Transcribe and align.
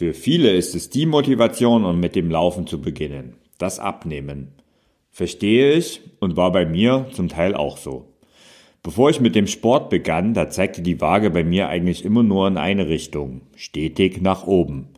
Für 0.00 0.14
viele 0.14 0.52
ist 0.52 0.74
es 0.74 0.88
die 0.88 1.04
Motivation, 1.04 1.84
um 1.84 2.00
mit 2.00 2.16
dem 2.16 2.30
Laufen 2.30 2.66
zu 2.66 2.80
beginnen. 2.80 3.34
Das 3.58 3.78
Abnehmen. 3.78 4.54
Verstehe 5.10 5.74
ich 5.74 6.00
und 6.20 6.38
war 6.38 6.52
bei 6.52 6.64
mir 6.64 7.08
zum 7.12 7.28
Teil 7.28 7.54
auch 7.54 7.76
so. 7.76 8.06
Bevor 8.82 9.10
ich 9.10 9.20
mit 9.20 9.34
dem 9.34 9.46
Sport 9.46 9.90
begann, 9.90 10.32
da 10.32 10.48
zeigte 10.48 10.80
die 10.80 11.02
Waage 11.02 11.28
bei 11.28 11.44
mir 11.44 11.68
eigentlich 11.68 12.02
immer 12.02 12.22
nur 12.22 12.48
in 12.48 12.56
eine 12.56 12.88
Richtung, 12.88 13.42
stetig 13.56 14.22
nach 14.22 14.46
oben. 14.46 14.88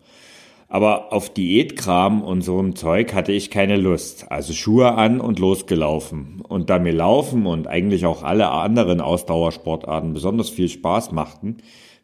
Aber 0.68 1.12
auf 1.12 1.34
Diätkram 1.34 2.22
und 2.22 2.42
so 2.42 2.60
einem 2.60 2.76
Zeug 2.76 3.12
hatte 3.12 3.32
ich 3.32 3.50
keine 3.50 3.78
Lust, 3.78 4.30
also 4.30 4.52
Schuhe 4.52 4.92
an 4.92 5.20
und 5.20 5.40
losgelaufen. 5.40 6.44
Und 6.46 6.70
da 6.70 6.78
mir 6.78 6.92
Laufen 6.92 7.46
und 7.46 7.66
eigentlich 7.66 8.06
auch 8.06 8.22
alle 8.22 8.50
anderen 8.50 9.00
Ausdauersportarten 9.00 10.12
besonders 10.12 10.48
viel 10.48 10.68
Spaß 10.68 11.10
machten, 11.10 11.56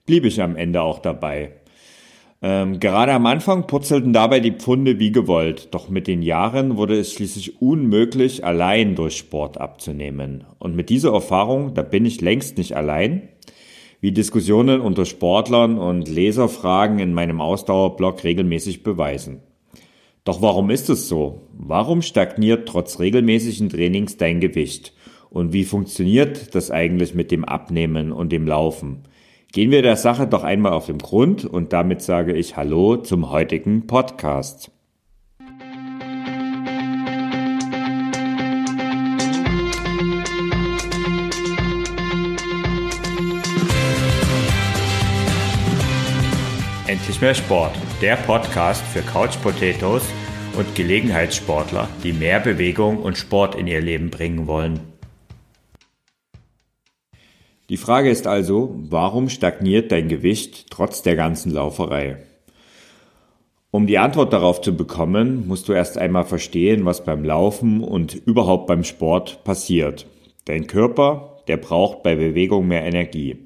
blieb 0.04 0.24
ich 0.24 0.42
am 0.42 0.56
Ende 0.56 0.82
auch 0.82 0.98
dabei. 0.98 1.52
Ähm, 2.40 2.78
gerade 2.78 3.12
am 3.12 3.26
Anfang 3.26 3.66
purzelten 3.66 4.12
dabei 4.12 4.38
die 4.38 4.52
Pfunde 4.52 5.00
wie 5.00 5.10
gewollt, 5.10 5.68
doch 5.72 5.88
mit 5.88 6.06
den 6.06 6.22
Jahren 6.22 6.76
wurde 6.76 6.96
es 6.96 7.12
schließlich 7.12 7.60
unmöglich, 7.60 8.44
allein 8.44 8.94
durch 8.94 9.16
Sport 9.16 9.58
abzunehmen. 9.58 10.44
Und 10.60 10.76
mit 10.76 10.88
dieser 10.88 11.12
Erfahrung, 11.12 11.74
da 11.74 11.82
bin 11.82 12.06
ich 12.06 12.20
längst 12.20 12.56
nicht 12.56 12.76
allein, 12.76 13.28
wie 14.00 14.12
Diskussionen 14.12 14.80
unter 14.80 15.04
Sportlern 15.04 15.78
und 15.78 16.06
Leserfragen 16.06 17.00
in 17.00 17.12
meinem 17.12 17.40
Ausdauerblog 17.40 18.22
regelmäßig 18.22 18.84
beweisen. 18.84 19.40
Doch 20.22 20.40
warum 20.40 20.70
ist 20.70 20.88
es 20.90 21.08
so? 21.08 21.48
Warum 21.54 22.02
stagniert 22.02 22.68
trotz 22.68 23.00
regelmäßigen 23.00 23.70
Trainings 23.70 24.16
dein 24.16 24.38
Gewicht? 24.38 24.94
Und 25.30 25.52
wie 25.52 25.64
funktioniert 25.64 26.54
das 26.54 26.70
eigentlich 26.70 27.14
mit 27.14 27.32
dem 27.32 27.44
Abnehmen 27.44 28.12
und 28.12 28.30
dem 28.30 28.46
Laufen? 28.46 29.02
Gehen 29.50 29.70
wir 29.70 29.80
der 29.80 29.96
Sache 29.96 30.26
doch 30.26 30.44
einmal 30.44 30.72
auf 30.72 30.86
den 30.86 30.98
Grund 30.98 31.46
und 31.46 31.72
damit 31.72 32.02
sage 32.02 32.34
ich 32.34 32.56
Hallo 32.56 32.98
zum 32.98 33.30
heutigen 33.30 33.86
Podcast. 33.86 34.70
Endlich 46.86 47.20
mehr 47.22 47.34
Sport, 47.34 47.72
der 48.02 48.16
Podcast 48.16 48.82
für 48.84 49.00
Couch 49.00 49.40
Potatoes 49.42 50.02
und 50.58 50.74
Gelegenheitssportler, 50.74 51.88
die 52.02 52.12
mehr 52.12 52.40
Bewegung 52.40 52.98
und 52.98 53.16
Sport 53.16 53.54
in 53.54 53.66
ihr 53.66 53.80
Leben 53.80 54.10
bringen 54.10 54.46
wollen. 54.46 54.97
Die 57.68 57.76
Frage 57.76 58.08
ist 58.08 58.26
also, 58.26 58.74
warum 58.88 59.28
stagniert 59.28 59.92
dein 59.92 60.08
Gewicht 60.08 60.70
trotz 60.70 61.02
der 61.02 61.16
ganzen 61.16 61.52
Lauferei? 61.52 62.16
Um 63.70 63.86
die 63.86 63.98
Antwort 63.98 64.32
darauf 64.32 64.62
zu 64.62 64.74
bekommen, 64.74 65.46
musst 65.46 65.68
du 65.68 65.74
erst 65.74 65.98
einmal 65.98 66.24
verstehen, 66.24 66.86
was 66.86 67.04
beim 67.04 67.22
Laufen 67.24 67.84
und 67.84 68.14
überhaupt 68.14 68.66
beim 68.68 68.84
Sport 68.84 69.44
passiert. 69.44 70.06
Dein 70.46 70.66
Körper, 70.66 71.42
der 71.46 71.58
braucht 71.58 72.02
bei 72.02 72.14
Bewegung 72.14 72.66
mehr 72.66 72.84
Energie. 72.84 73.44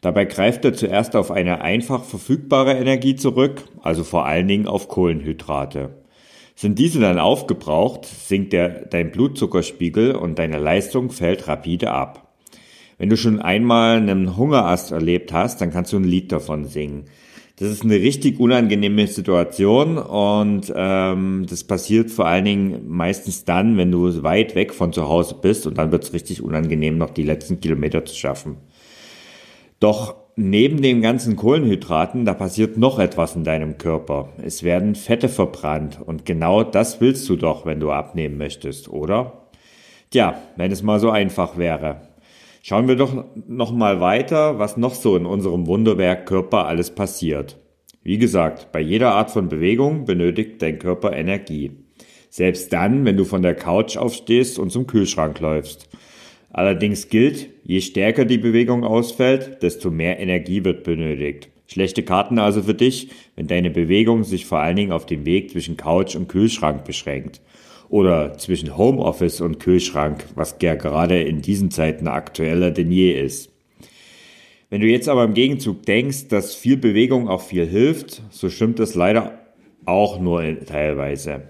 Dabei 0.00 0.24
greift 0.24 0.64
er 0.64 0.72
zuerst 0.72 1.14
auf 1.14 1.30
eine 1.30 1.60
einfach 1.60 2.04
verfügbare 2.04 2.72
Energie 2.72 3.16
zurück, 3.16 3.64
also 3.82 4.02
vor 4.02 4.24
allen 4.24 4.48
Dingen 4.48 4.66
auf 4.66 4.88
Kohlenhydrate. 4.88 5.90
Sind 6.54 6.78
diese 6.78 7.00
dann 7.00 7.18
aufgebraucht, 7.18 8.06
sinkt 8.06 8.54
der, 8.54 8.86
dein 8.86 9.10
Blutzuckerspiegel 9.10 10.14
und 10.14 10.38
deine 10.38 10.58
Leistung 10.58 11.10
fällt 11.10 11.48
rapide 11.48 11.90
ab. 11.90 12.27
Wenn 12.98 13.08
du 13.08 13.16
schon 13.16 13.40
einmal 13.40 13.96
einen 13.96 14.36
Hungerast 14.36 14.90
erlebt 14.90 15.32
hast, 15.32 15.60
dann 15.60 15.70
kannst 15.70 15.92
du 15.92 15.96
ein 15.96 16.04
Lied 16.04 16.32
davon 16.32 16.64
singen. 16.64 17.04
Das 17.58 17.70
ist 17.70 17.82
eine 17.82 17.94
richtig 17.96 18.38
unangenehme 18.38 19.06
Situation 19.08 19.98
und 19.98 20.72
ähm, 20.76 21.46
das 21.48 21.64
passiert 21.64 22.10
vor 22.10 22.26
allen 22.26 22.44
Dingen 22.44 22.88
meistens 22.88 23.44
dann, 23.44 23.76
wenn 23.76 23.90
du 23.90 24.22
weit 24.22 24.54
weg 24.54 24.72
von 24.72 24.92
zu 24.92 25.08
Hause 25.08 25.36
bist 25.40 25.66
und 25.66 25.76
dann 25.78 25.90
wird 25.90 26.04
es 26.04 26.12
richtig 26.12 26.40
unangenehm, 26.42 26.98
noch 26.98 27.10
die 27.10 27.24
letzten 27.24 27.60
Kilometer 27.60 28.04
zu 28.04 28.14
schaffen. 28.14 28.58
Doch 29.80 30.16
neben 30.36 30.82
den 30.82 31.02
ganzen 31.02 31.34
Kohlenhydraten, 31.34 32.24
da 32.24 32.34
passiert 32.34 32.78
noch 32.78 33.00
etwas 33.00 33.34
in 33.34 33.42
deinem 33.42 33.76
Körper. 33.76 34.28
Es 34.40 34.62
werden 34.62 34.94
Fette 34.94 35.28
verbrannt 35.28 35.98
und 36.04 36.24
genau 36.24 36.62
das 36.62 37.00
willst 37.00 37.28
du 37.28 37.34
doch, 37.34 37.66
wenn 37.66 37.80
du 37.80 37.90
abnehmen 37.90 38.38
möchtest, 38.38 38.88
oder? 38.88 39.48
Tja, 40.10 40.40
wenn 40.56 40.70
es 40.70 40.84
mal 40.84 41.00
so 41.00 41.10
einfach 41.10 41.58
wäre. 41.58 42.07
Schauen 42.62 42.88
wir 42.88 42.96
doch 42.96 43.24
noch 43.46 43.72
mal 43.72 44.00
weiter, 44.00 44.58
was 44.58 44.76
noch 44.76 44.94
so 44.94 45.16
in 45.16 45.26
unserem 45.26 45.66
Wunderwerk 45.66 46.26
Körper 46.26 46.66
alles 46.66 46.90
passiert. 46.90 47.58
Wie 48.02 48.18
gesagt, 48.18 48.72
bei 48.72 48.80
jeder 48.80 49.12
Art 49.12 49.30
von 49.30 49.48
Bewegung 49.48 50.04
benötigt 50.04 50.62
dein 50.62 50.78
Körper 50.78 51.12
Energie. 51.12 51.72
Selbst 52.30 52.72
dann, 52.72 53.04
wenn 53.04 53.16
du 53.16 53.24
von 53.24 53.42
der 53.42 53.54
Couch 53.54 53.96
aufstehst 53.96 54.58
und 54.58 54.70
zum 54.70 54.86
Kühlschrank 54.86 55.40
läufst. 55.40 55.88
Allerdings 56.50 57.08
gilt, 57.08 57.50
je 57.64 57.80
stärker 57.80 58.24
die 58.24 58.38
Bewegung 58.38 58.84
ausfällt, 58.84 59.62
desto 59.62 59.90
mehr 59.90 60.18
Energie 60.18 60.64
wird 60.64 60.84
benötigt. 60.84 61.50
Schlechte 61.66 62.02
Karten 62.02 62.38
also 62.38 62.62
für 62.62 62.74
dich, 62.74 63.10
wenn 63.36 63.46
deine 63.46 63.70
Bewegung 63.70 64.24
sich 64.24 64.46
vor 64.46 64.60
allen 64.60 64.76
Dingen 64.76 64.92
auf 64.92 65.04
dem 65.04 65.26
Weg 65.26 65.50
zwischen 65.50 65.76
Couch 65.76 66.16
und 66.16 66.28
Kühlschrank 66.28 66.84
beschränkt 66.84 67.40
oder 67.88 68.36
zwischen 68.38 68.76
Homeoffice 68.76 69.40
und 69.40 69.60
Kühlschrank, 69.60 70.24
was 70.34 70.56
ja 70.60 70.74
gerade 70.74 71.22
in 71.22 71.42
diesen 71.42 71.70
Zeiten 71.70 72.08
aktueller 72.08 72.70
denn 72.70 72.90
je 72.90 73.12
ist. 73.12 73.50
Wenn 74.70 74.82
du 74.82 74.86
jetzt 74.86 75.08
aber 75.08 75.24
im 75.24 75.34
Gegenzug 75.34 75.84
denkst, 75.84 76.28
dass 76.28 76.54
viel 76.54 76.76
Bewegung 76.76 77.28
auch 77.28 77.40
viel 77.40 77.66
hilft, 77.66 78.22
so 78.30 78.50
stimmt 78.50 78.78
das 78.78 78.94
leider 78.94 79.38
auch 79.86 80.20
nur 80.20 80.42
teilweise. 80.66 81.42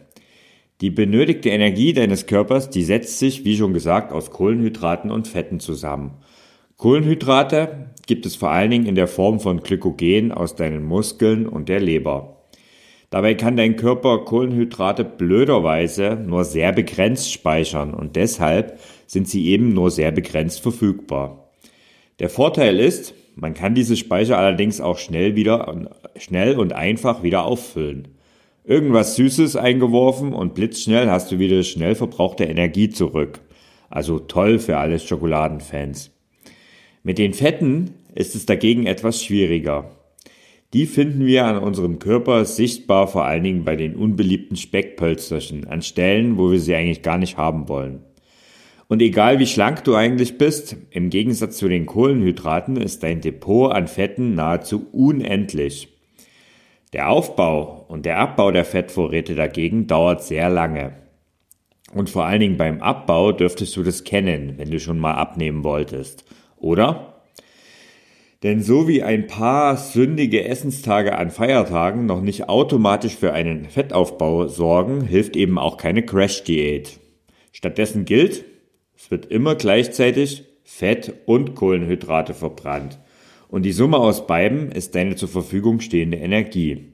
Die 0.81 0.91
benötigte 0.91 1.48
Energie 1.48 1.93
deines 1.93 2.27
Körpers, 2.27 2.71
die 2.71 2.84
setzt 2.84 3.19
sich, 3.19 3.44
wie 3.44 3.56
schon 3.56 3.75
gesagt, 3.75 4.12
aus 4.12 4.31
Kohlenhydraten 4.31 5.10
und 5.10 5.27
Fetten 5.27 5.59
zusammen. 5.59 6.12
Kohlenhydrate 6.77 7.91
gibt 8.06 8.25
es 8.25 8.37
vor 8.37 8.50
allen 8.50 8.71
Dingen 8.71 8.87
in 8.87 8.94
der 8.94 9.09
Form 9.09 9.41
von 9.41 9.60
Glykogen 9.65 10.31
aus 10.31 10.54
deinen 10.54 10.84
Muskeln 10.84 11.48
und 11.48 11.69
der 11.69 11.81
Leber. 11.81 12.38
Dabei 13.10 13.34
kann 13.34 13.56
dein 13.56 13.76
Körper 13.76 14.19
Kohlenhydrate 14.24 15.04
blöderweise 15.04 16.22
nur 16.26 16.44
sehr 16.44 16.72
begrenzt 16.72 17.32
speichern 17.32 17.94
und 17.94 18.16
deshalb 18.16 18.78
sind 19.06 19.28
sie 19.28 19.46
eben 19.46 19.72
nur 19.72 19.91
sehr 19.91 20.12
begrenzt 20.12 20.60
verfügbar. 20.60 21.50
Der 22.18 22.28
Vorteil 22.28 22.78
ist, 22.78 23.14
man 23.34 23.54
kann 23.54 23.74
diese 23.74 23.97
Speicher 23.97 24.36
allerdings 24.36 24.80
auch 24.80 24.98
schnell 24.98 25.36
wieder, 25.36 25.88
schnell 26.16 26.58
und 26.58 26.72
einfach 26.72 27.22
wieder 27.22 27.44
auffüllen. 27.44 28.08
Irgendwas 28.64 29.16
Süßes 29.16 29.56
eingeworfen 29.56 30.34
und 30.34 30.54
blitzschnell 30.54 31.08
hast 31.08 31.32
du 31.32 31.38
wieder 31.38 31.62
schnell 31.62 31.94
verbrauchte 31.94 32.44
Energie 32.44 32.91
zurück. 32.91 33.41
Also 33.88 34.18
toll 34.18 34.58
für 34.58 34.76
alle 34.76 34.98
Schokoladenfans. 34.98 36.10
Mit 37.02 37.16
den 37.16 37.32
Fetten 37.32 37.94
ist 38.14 38.34
es 38.34 38.44
dagegen 38.44 38.84
etwas 38.84 39.24
schwieriger. 39.24 39.97
Die 40.74 40.84
finden 40.84 41.24
wir 41.24 41.46
an 41.46 41.58
unserem 41.58 41.98
Körper 41.98 42.44
sichtbar 42.44 43.08
vor 43.08 43.24
allen 43.24 43.42
Dingen 43.42 43.64
bei 43.64 43.74
den 43.74 43.96
unbeliebten 43.96 44.56
Speckpölsterchen, 44.56 45.66
an 45.66 45.80
Stellen, 45.80 46.36
wo 46.36 46.50
wir 46.50 46.60
sie 46.60 46.74
eigentlich 46.74 47.02
gar 47.02 47.16
nicht 47.16 47.38
haben 47.38 47.68
wollen. 47.70 48.00
Und 48.86 49.00
egal 49.00 49.38
wie 49.38 49.46
schlank 49.46 49.84
du 49.84 49.94
eigentlich 49.94 50.36
bist, 50.36 50.76
im 50.90 51.08
Gegensatz 51.08 51.56
zu 51.56 51.68
den 51.68 51.86
Kohlenhydraten 51.86 52.76
ist 52.76 53.02
dein 53.02 53.22
Depot 53.22 53.72
an 53.72 53.86
Fetten 53.86 54.34
nahezu 54.34 54.86
unendlich. 54.92 55.88
Der 56.92 57.10
Aufbau 57.10 57.86
und 57.88 58.04
der 58.04 58.18
Abbau 58.18 58.50
der 58.50 58.64
Fettvorräte 58.64 59.34
dagegen 59.34 59.86
dauert 59.86 60.22
sehr 60.22 60.50
lange. 60.50 60.92
Und 61.94 62.10
vor 62.10 62.24
allen 62.24 62.40
Dingen 62.40 62.56
beim 62.58 62.82
Abbau 62.82 63.32
dürftest 63.32 63.74
du 63.76 63.82
das 63.82 64.04
kennen, 64.04 64.54
wenn 64.58 64.70
du 64.70 64.80
schon 64.80 64.98
mal 64.98 65.14
abnehmen 65.14 65.64
wolltest. 65.64 66.24
Oder? 66.56 67.17
Denn 68.44 68.62
so 68.62 68.87
wie 68.87 69.03
ein 69.03 69.26
paar 69.26 69.76
sündige 69.76 70.44
Essenstage 70.44 71.19
an 71.19 71.31
Feiertagen 71.31 72.06
noch 72.06 72.21
nicht 72.21 72.48
automatisch 72.48 73.16
für 73.16 73.33
einen 73.33 73.65
Fettaufbau 73.65 74.47
sorgen, 74.47 75.01
hilft 75.01 75.34
eben 75.34 75.59
auch 75.59 75.77
keine 75.77 76.04
Crash-Diät. 76.04 77.01
Stattdessen 77.51 78.04
gilt, 78.04 78.45
es 78.97 79.10
wird 79.10 79.27
immer 79.27 79.57
gleichzeitig 79.57 80.45
Fett 80.62 81.15
und 81.27 81.57
Kohlenhydrate 81.57 82.33
verbrannt. 82.33 83.01
Und 83.48 83.65
die 83.65 83.72
Summe 83.72 83.97
aus 83.97 84.28
beiden 84.28 84.71
ist 84.71 84.95
deine 84.95 85.16
zur 85.16 85.28
Verfügung 85.28 85.80
stehende 85.80 86.18
Energie. 86.18 86.92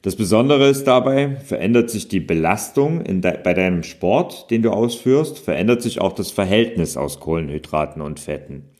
Das 0.00 0.16
Besondere 0.16 0.68
ist 0.68 0.84
dabei, 0.84 1.36
verändert 1.36 1.90
sich 1.90 2.08
die 2.08 2.20
Belastung 2.20 3.02
de 3.04 3.36
bei 3.42 3.52
deinem 3.52 3.82
Sport, 3.82 4.50
den 4.50 4.62
du 4.62 4.70
ausführst, 4.70 5.38
verändert 5.38 5.82
sich 5.82 6.00
auch 6.00 6.12
das 6.12 6.30
Verhältnis 6.30 6.96
aus 6.96 7.20
Kohlenhydraten 7.20 8.00
und 8.00 8.20
Fetten. 8.20 8.70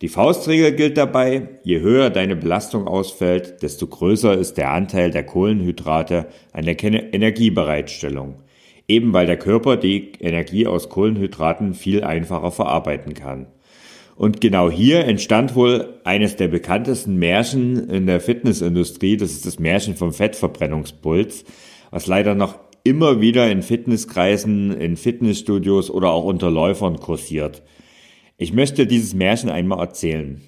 Die 0.00 0.08
Faustregel 0.08 0.72
gilt 0.72 0.96
dabei, 0.96 1.48
je 1.62 1.80
höher 1.80 2.10
deine 2.10 2.34
Belastung 2.34 2.88
ausfällt, 2.88 3.62
desto 3.62 3.86
größer 3.86 4.36
ist 4.36 4.54
der 4.54 4.72
Anteil 4.72 5.12
der 5.12 5.24
Kohlenhydrate 5.24 6.26
an 6.52 6.64
der 6.64 6.82
Energiebereitstellung, 6.82 8.42
eben 8.88 9.12
weil 9.12 9.26
der 9.26 9.38
Körper 9.38 9.76
die 9.76 10.12
Energie 10.18 10.66
aus 10.66 10.88
Kohlenhydraten 10.88 11.74
viel 11.74 12.02
einfacher 12.02 12.50
verarbeiten 12.50 13.14
kann. 13.14 13.46
Und 14.16 14.40
genau 14.40 14.70
hier 14.70 15.04
entstand 15.04 15.54
wohl 15.54 16.00
eines 16.04 16.36
der 16.36 16.48
bekanntesten 16.48 17.16
Märchen 17.16 17.88
in 17.88 18.06
der 18.06 18.20
Fitnessindustrie. 18.20 19.16
Das 19.16 19.32
ist 19.32 19.46
das 19.46 19.58
Märchen 19.58 19.96
vom 19.96 20.12
Fettverbrennungspuls, 20.12 21.44
was 21.90 22.06
leider 22.06 22.34
noch 22.34 22.58
immer 22.84 23.20
wieder 23.20 23.50
in 23.50 23.62
Fitnesskreisen, 23.62 24.72
in 24.72 24.96
Fitnessstudios 24.96 25.90
oder 25.90 26.10
auch 26.10 26.24
unter 26.24 26.50
Läufern 26.50 27.00
kursiert. 27.00 27.62
Ich 28.36 28.52
möchte 28.52 28.88
dieses 28.88 29.14
Märchen 29.14 29.48
einmal 29.48 29.78
erzählen. 29.78 30.40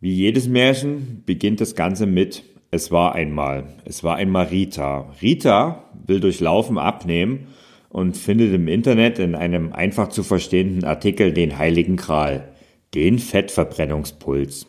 Wie 0.00 0.12
jedes 0.12 0.46
Märchen 0.46 1.22
beginnt 1.24 1.62
das 1.62 1.74
Ganze 1.74 2.04
mit 2.04 2.44
Es 2.70 2.90
war 2.90 3.14
einmal. 3.14 3.64
Es 3.86 4.04
war 4.04 4.16
einmal 4.16 4.48
Rita. 4.48 5.10
Rita 5.22 5.84
will 6.06 6.20
durch 6.20 6.40
Laufen 6.40 6.76
abnehmen 6.76 7.46
und 7.88 8.18
findet 8.18 8.52
im 8.52 8.68
Internet 8.68 9.18
in 9.18 9.34
einem 9.34 9.72
einfach 9.72 10.08
zu 10.10 10.22
verstehenden 10.22 10.84
Artikel 10.84 11.32
den 11.32 11.56
heiligen 11.56 11.96
Gral, 11.96 12.52
den 12.94 13.18
Fettverbrennungspuls. 13.18 14.66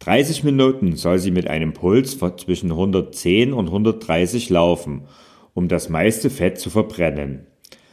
30 0.00 0.42
Minuten 0.42 0.96
soll 0.96 1.20
sie 1.20 1.30
mit 1.30 1.46
einem 1.46 1.72
Puls 1.72 2.14
von 2.14 2.36
zwischen 2.36 2.72
110 2.72 3.52
und 3.52 3.68
130 3.68 4.50
laufen, 4.50 5.02
um 5.54 5.68
das 5.68 5.88
meiste 5.88 6.30
Fett 6.30 6.58
zu 6.58 6.68
verbrennen. 6.68 7.46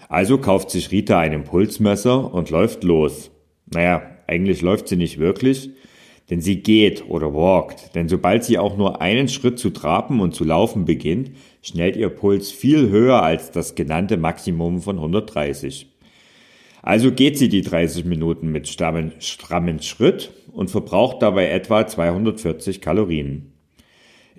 Also 0.09 0.37
kauft 0.37 0.71
sich 0.71 0.91
Rita 0.91 1.19
einen 1.19 1.45
Pulsmesser 1.45 2.33
und 2.33 2.49
läuft 2.49 2.83
los. 2.83 3.31
Naja, 3.67 4.01
eigentlich 4.27 4.61
läuft 4.61 4.89
sie 4.89 4.97
nicht 4.97 5.19
wirklich, 5.19 5.69
denn 6.29 6.41
sie 6.41 6.61
geht 6.61 7.09
oder 7.09 7.33
walkt, 7.33 7.95
denn 7.95 8.09
sobald 8.09 8.43
sie 8.43 8.57
auch 8.57 8.77
nur 8.77 9.01
einen 9.01 9.27
Schritt 9.27 9.59
zu 9.59 9.69
traben 9.69 10.19
und 10.19 10.33
zu 10.33 10.43
laufen 10.43 10.85
beginnt, 10.85 11.31
schnellt 11.61 11.95
ihr 11.95 12.09
Puls 12.09 12.51
viel 12.51 12.89
höher 12.89 13.21
als 13.23 13.51
das 13.51 13.75
genannte 13.75 14.17
Maximum 14.17 14.81
von 14.81 14.97
130. 14.97 15.87
Also 16.81 17.11
geht 17.11 17.37
sie 17.37 17.49
die 17.49 17.61
30 17.61 18.05
Minuten 18.05 18.51
mit 18.51 18.67
strammen 18.67 19.81
Schritt 19.81 20.31
und 20.51 20.71
verbraucht 20.71 21.21
dabei 21.21 21.49
etwa 21.49 21.85
240 21.85 22.81
Kalorien. 22.81 23.53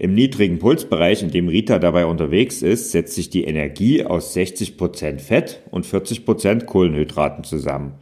Im 0.02 0.14
niedrigen 0.14 0.58
Pulsbereich, 0.58 1.22
in 1.22 1.31
dem 1.31 1.46
Rita 1.46 1.78
dabei 1.78 2.06
unterwegs 2.06 2.60
ist, 2.60 2.90
setzt 2.90 3.14
sich 3.14 3.31
die 3.31 3.44
Energie 3.44 4.04
aus 4.04 4.37
60% 4.37 5.20
Fett 5.20 5.62
und 5.70 5.87
40% 5.87 6.64
Kohlenhydraten 6.64 7.44
zusammen. 7.44 7.93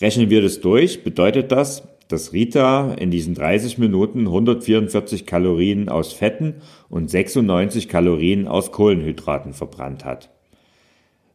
Rechnen 0.00 0.30
wir 0.30 0.40
das 0.40 0.62
durch, 0.62 1.04
bedeutet 1.04 1.52
das, 1.52 1.86
dass 2.08 2.32
Rita 2.32 2.94
in 2.94 3.10
diesen 3.10 3.34
30 3.34 3.76
Minuten 3.76 4.20
144 4.20 5.26
Kalorien 5.26 5.90
aus 5.90 6.14
Fetten 6.14 6.54
und 6.88 7.10
96 7.10 7.86
Kalorien 7.86 8.48
aus 8.48 8.72
Kohlenhydraten 8.72 9.52
verbrannt 9.52 10.06
hat. 10.06 10.30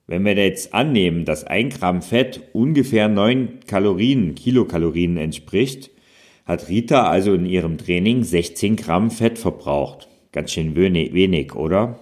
Wenn 0.08 0.26
wir 0.26 0.34
jetzt 0.34 0.74
annehmen, 0.74 1.26
dass 1.26 1.44
ein 1.44 1.70
Gramm 1.70 2.02
Fett 2.02 2.42
ungefähr 2.54 3.08
9 3.08 3.60
Kalorien, 3.68 4.34
Kilokalorien 4.34 5.18
entspricht, 5.18 5.92
hat 6.46 6.70
Rita 6.70 7.08
also 7.08 7.34
in 7.34 7.46
ihrem 7.46 7.78
Training 7.78 8.24
16 8.24 8.76
Gramm 8.76 9.12
Fett 9.12 9.38
verbraucht. 9.38 10.08
Ganz 10.32 10.52
schön 10.52 10.76
wenig, 10.76 11.56
oder? 11.56 12.00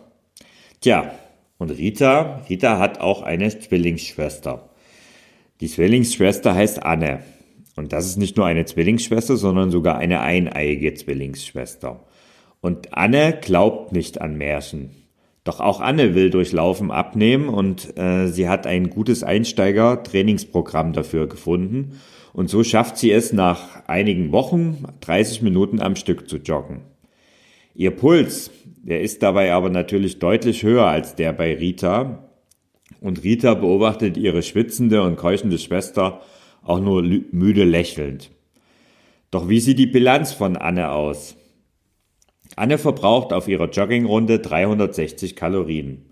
Tja, 0.81 1.11
und 1.57 1.71
Rita, 1.71 2.41
Rita 2.49 2.79
hat 2.79 3.01
auch 3.01 3.21
eine 3.21 3.49
Zwillingsschwester. 3.49 4.69
Die 5.59 5.67
Zwillingsschwester 5.67 6.55
heißt 6.55 6.83
Anne. 6.83 7.19
Und 7.75 7.91
das 7.91 8.05
ist 8.05 8.17
nicht 8.17 8.37
nur 8.37 8.45
eine 8.45 8.65
Zwillingsschwester, 8.65 9.35
sondern 9.35 9.71
sogar 9.71 9.97
eine 9.97 10.21
eineiige 10.21 10.93
Zwillingsschwester. 10.93 12.05
Und 12.61 12.93
Anne 12.93 13.37
glaubt 13.41 13.91
nicht 13.91 14.21
an 14.21 14.37
Märchen. 14.37 14.91
Doch 15.43 15.59
auch 15.59 15.81
Anne 15.81 16.15
will 16.15 16.29
durch 16.29 16.51
Laufen 16.51 16.91
abnehmen 16.91 17.49
und 17.49 17.97
äh, 17.97 18.27
sie 18.27 18.47
hat 18.47 18.67
ein 18.67 18.89
gutes 18.89 19.23
Einsteiger-Trainingsprogramm 19.23 20.93
dafür 20.93 21.27
gefunden. 21.27 21.99
Und 22.39 22.49
so 22.49 22.63
schafft 22.63 22.95
sie 22.95 23.11
es 23.11 23.33
nach 23.33 23.85
einigen 23.87 24.31
Wochen 24.31 24.85
30 25.01 25.41
Minuten 25.41 25.81
am 25.81 25.97
Stück 25.97 26.29
zu 26.29 26.37
joggen. 26.37 26.83
Ihr 27.75 27.91
Puls, 27.91 28.49
der 28.63 29.01
ist 29.01 29.23
dabei 29.23 29.51
aber 29.51 29.69
natürlich 29.69 30.19
deutlich 30.19 30.63
höher 30.63 30.85
als 30.85 31.15
der 31.15 31.33
bei 31.33 31.53
Rita. 31.53 32.29
Und 33.01 33.25
Rita 33.25 33.55
beobachtet 33.55 34.15
ihre 34.15 34.41
schwitzende 34.41 35.03
und 35.03 35.17
keuchende 35.17 35.57
Schwester 35.57 36.21
auch 36.63 36.79
nur 36.79 37.01
müde 37.01 37.65
lächelnd. 37.65 38.31
Doch 39.31 39.49
wie 39.49 39.59
sieht 39.59 39.77
die 39.77 39.87
Bilanz 39.87 40.31
von 40.31 40.55
Anne 40.55 40.91
aus? 40.91 41.35
Anne 42.55 42.77
verbraucht 42.77 43.33
auf 43.33 43.49
ihrer 43.49 43.69
Joggingrunde 43.69 44.39
360 44.39 45.35
Kalorien. 45.35 46.08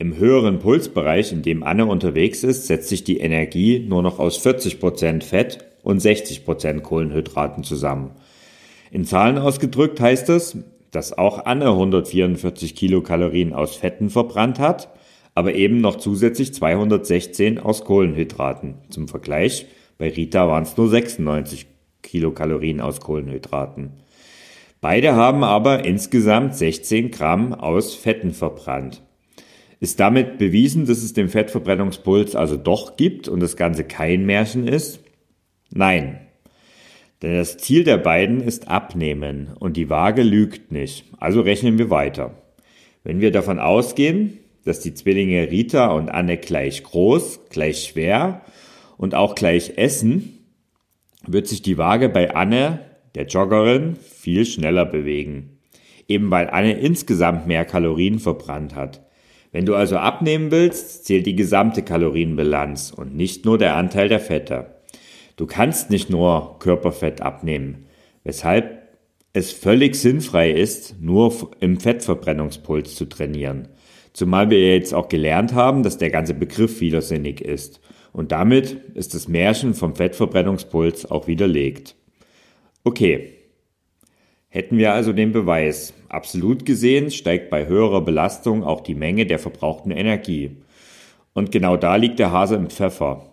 Im 0.00 0.16
höheren 0.16 0.60
Pulsbereich, 0.60 1.30
in 1.30 1.42
dem 1.42 1.62
Anne 1.62 1.84
unterwegs 1.84 2.42
ist, 2.42 2.66
setzt 2.66 2.88
sich 2.88 3.04
die 3.04 3.18
Energie 3.18 3.84
nur 3.86 4.02
noch 4.02 4.18
aus 4.18 4.42
40% 4.42 5.22
Fett 5.22 5.58
und 5.82 6.00
60% 6.00 6.80
Kohlenhydraten 6.80 7.64
zusammen. 7.64 8.12
In 8.90 9.04
Zahlen 9.04 9.36
ausgedrückt 9.36 10.00
heißt 10.00 10.30
es, 10.30 10.56
dass 10.90 11.18
auch 11.18 11.44
Anne 11.44 11.66
144 11.66 12.74
Kilokalorien 12.74 13.52
aus 13.52 13.76
Fetten 13.76 14.08
verbrannt 14.08 14.58
hat, 14.58 14.88
aber 15.34 15.54
eben 15.54 15.82
noch 15.82 15.96
zusätzlich 15.96 16.54
216 16.54 17.58
aus 17.58 17.84
Kohlenhydraten. 17.84 18.76
Zum 18.88 19.06
Vergleich, 19.06 19.66
bei 19.98 20.08
Rita 20.08 20.48
waren 20.48 20.62
es 20.62 20.78
nur 20.78 20.88
96 20.88 21.66
Kilokalorien 22.02 22.80
aus 22.80 23.00
Kohlenhydraten. 23.00 23.90
Beide 24.80 25.14
haben 25.14 25.44
aber 25.44 25.84
insgesamt 25.84 26.56
16 26.56 27.10
Gramm 27.10 27.52
aus 27.52 27.94
Fetten 27.94 28.30
verbrannt. 28.30 29.02
Ist 29.80 29.98
damit 29.98 30.36
bewiesen, 30.36 30.84
dass 30.84 31.02
es 31.02 31.14
den 31.14 31.30
Fettverbrennungspuls 31.30 32.36
also 32.36 32.58
doch 32.58 32.96
gibt 32.96 33.28
und 33.28 33.40
das 33.40 33.56
Ganze 33.56 33.84
kein 33.84 34.26
Märchen 34.26 34.68
ist? 34.68 35.00
Nein. 35.70 36.20
Denn 37.22 37.34
das 37.34 37.56
Ziel 37.56 37.84
der 37.84 37.96
beiden 37.96 38.42
ist 38.42 38.68
Abnehmen 38.68 39.48
und 39.58 39.78
die 39.78 39.88
Waage 39.88 40.22
lügt 40.22 40.70
nicht. 40.70 41.06
Also 41.18 41.40
rechnen 41.40 41.78
wir 41.78 41.88
weiter. 41.88 42.34
Wenn 43.04 43.22
wir 43.22 43.30
davon 43.30 43.58
ausgehen, 43.58 44.38
dass 44.64 44.80
die 44.80 44.92
Zwillinge 44.92 45.50
Rita 45.50 45.88
und 45.92 46.10
Anne 46.10 46.36
gleich 46.36 46.82
groß, 46.82 47.48
gleich 47.48 47.84
schwer 47.84 48.42
und 48.98 49.14
auch 49.14 49.34
gleich 49.34 49.78
essen, 49.78 50.38
wird 51.26 51.48
sich 51.48 51.62
die 51.62 51.78
Waage 51.78 52.10
bei 52.10 52.34
Anne, 52.34 52.80
der 53.14 53.26
Joggerin, 53.26 53.96
viel 53.96 54.44
schneller 54.44 54.84
bewegen. 54.84 55.58
Eben 56.06 56.30
weil 56.30 56.50
Anne 56.50 56.74
insgesamt 56.74 57.46
mehr 57.46 57.64
Kalorien 57.64 58.18
verbrannt 58.18 58.74
hat. 58.74 59.06
Wenn 59.52 59.66
du 59.66 59.74
also 59.74 59.96
abnehmen 59.96 60.50
willst, 60.50 61.04
zählt 61.04 61.26
die 61.26 61.34
gesamte 61.34 61.82
Kalorienbilanz 61.82 62.92
und 62.96 63.16
nicht 63.16 63.44
nur 63.44 63.58
der 63.58 63.76
Anteil 63.76 64.08
der 64.08 64.20
Fette. 64.20 64.76
Du 65.36 65.46
kannst 65.46 65.90
nicht 65.90 66.10
nur 66.10 66.58
Körperfett 66.58 67.20
abnehmen, 67.20 67.86
weshalb 68.22 68.80
es 69.32 69.52
völlig 69.52 69.94
sinnfrei 69.94 70.50
ist, 70.50 71.00
nur 71.00 71.50
im 71.60 71.80
Fettverbrennungspuls 71.80 72.94
zu 72.94 73.06
trainieren. 73.06 73.68
Zumal 74.12 74.50
wir 74.50 74.74
jetzt 74.74 74.92
auch 74.92 75.08
gelernt 75.08 75.54
haben, 75.54 75.82
dass 75.82 75.98
der 75.98 76.10
ganze 76.10 76.34
Begriff 76.34 76.80
widersinnig 76.80 77.40
ist 77.40 77.80
und 78.12 78.32
damit 78.32 78.72
ist 78.94 79.14
das 79.14 79.28
Märchen 79.28 79.74
vom 79.74 79.94
Fettverbrennungspuls 79.94 81.10
auch 81.10 81.26
widerlegt. 81.26 81.96
Okay. 82.84 83.39
Hätten 84.52 84.78
wir 84.78 84.92
also 84.92 85.12
den 85.12 85.30
Beweis. 85.30 85.94
Absolut 86.08 86.66
gesehen 86.66 87.12
steigt 87.12 87.50
bei 87.50 87.66
höherer 87.66 88.00
Belastung 88.00 88.64
auch 88.64 88.80
die 88.80 88.96
Menge 88.96 89.24
der 89.24 89.38
verbrauchten 89.38 89.92
Energie. 89.92 90.56
Und 91.32 91.52
genau 91.52 91.76
da 91.76 91.94
liegt 91.94 92.18
der 92.18 92.32
Hase 92.32 92.56
im 92.56 92.68
Pfeffer. 92.68 93.26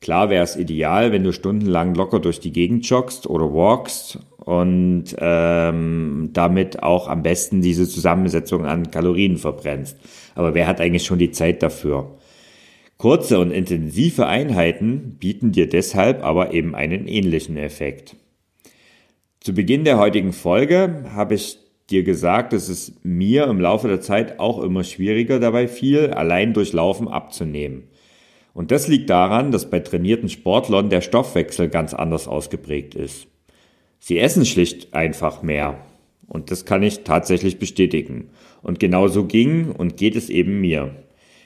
Klar 0.00 0.30
wäre 0.30 0.42
es 0.42 0.56
ideal, 0.56 1.12
wenn 1.12 1.22
du 1.22 1.32
stundenlang 1.32 1.94
locker 1.94 2.18
durch 2.18 2.40
die 2.40 2.52
Gegend 2.52 2.86
joggst 2.90 3.28
oder 3.28 3.54
walkst 3.54 4.18
und 4.38 5.14
ähm, 5.18 6.30
damit 6.32 6.82
auch 6.82 7.06
am 7.06 7.22
besten 7.22 7.62
diese 7.62 7.88
Zusammensetzung 7.88 8.66
an 8.66 8.90
Kalorien 8.90 9.38
verbrennst. 9.38 9.96
Aber 10.34 10.54
wer 10.54 10.66
hat 10.66 10.80
eigentlich 10.80 11.04
schon 11.04 11.20
die 11.20 11.30
Zeit 11.30 11.62
dafür? 11.62 12.18
Kurze 12.98 13.38
und 13.38 13.52
intensive 13.52 14.26
Einheiten 14.26 15.18
bieten 15.20 15.52
dir 15.52 15.68
deshalb 15.68 16.24
aber 16.24 16.52
eben 16.52 16.74
einen 16.74 17.06
ähnlichen 17.06 17.56
Effekt. 17.56 18.16
Zu 19.44 19.52
Beginn 19.52 19.84
der 19.84 19.98
heutigen 19.98 20.32
Folge 20.32 21.04
habe 21.12 21.34
ich 21.34 21.58
dir 21.90 22.02
gesagt, 22.02 22.54
dass 22.54 22.70
es 22.70 22.94
mir 23.02 23.44
im 23.44 23.60
Laufe 23.60 23.88
der 23.88 24.00
Zeit 24.00 24.40
auch 24.40 24.58
immer 24.62 24.84
schwieriger 24.84 25.38
dabei 25.38 25.68
fiel, 25.68 26.12
allein 26.12 26.54
durch 26.54 26.72
Laufen 26.72 27.08
abzunehmen. 27.08 27.82
Und 28.54 28.70
das 28.70 28.88
liegt 28.88 29.10
daran, 29.10 29.50
dass 29.50 29.68
bei 29.68 29.80
trainierten 29.80 30.30
Sportlern 30.30 30.88
der 30.88 31.02
Stoffwechsel 31.02 31.68
ganz 31.68 31.92
anders 31.92 32.26
ausgeprägt 32.26 32.94
ist. 32.94 33.26
Sie 33.98 34.18
essen 34.18 34.46
schlicht 34.46 34.94
einfach 34.94 35.42
mehr. 35.42 35.76
Und 36.26 36.50
das 36.50 36.64
kann 36.64 36.82
ich 36.82 37.04
tatsächlich 37.04 37.58
bestätigen. 37.58 38.30
Und 38.62 38.80
genau 38.80 39.08
so 39.08 39.26
ging 39.26 39.72
und 39.72 39.98
geht 39.98 40.16
es 40.16 40.30
eben 40.30 40.62
mir. 40.62 40.94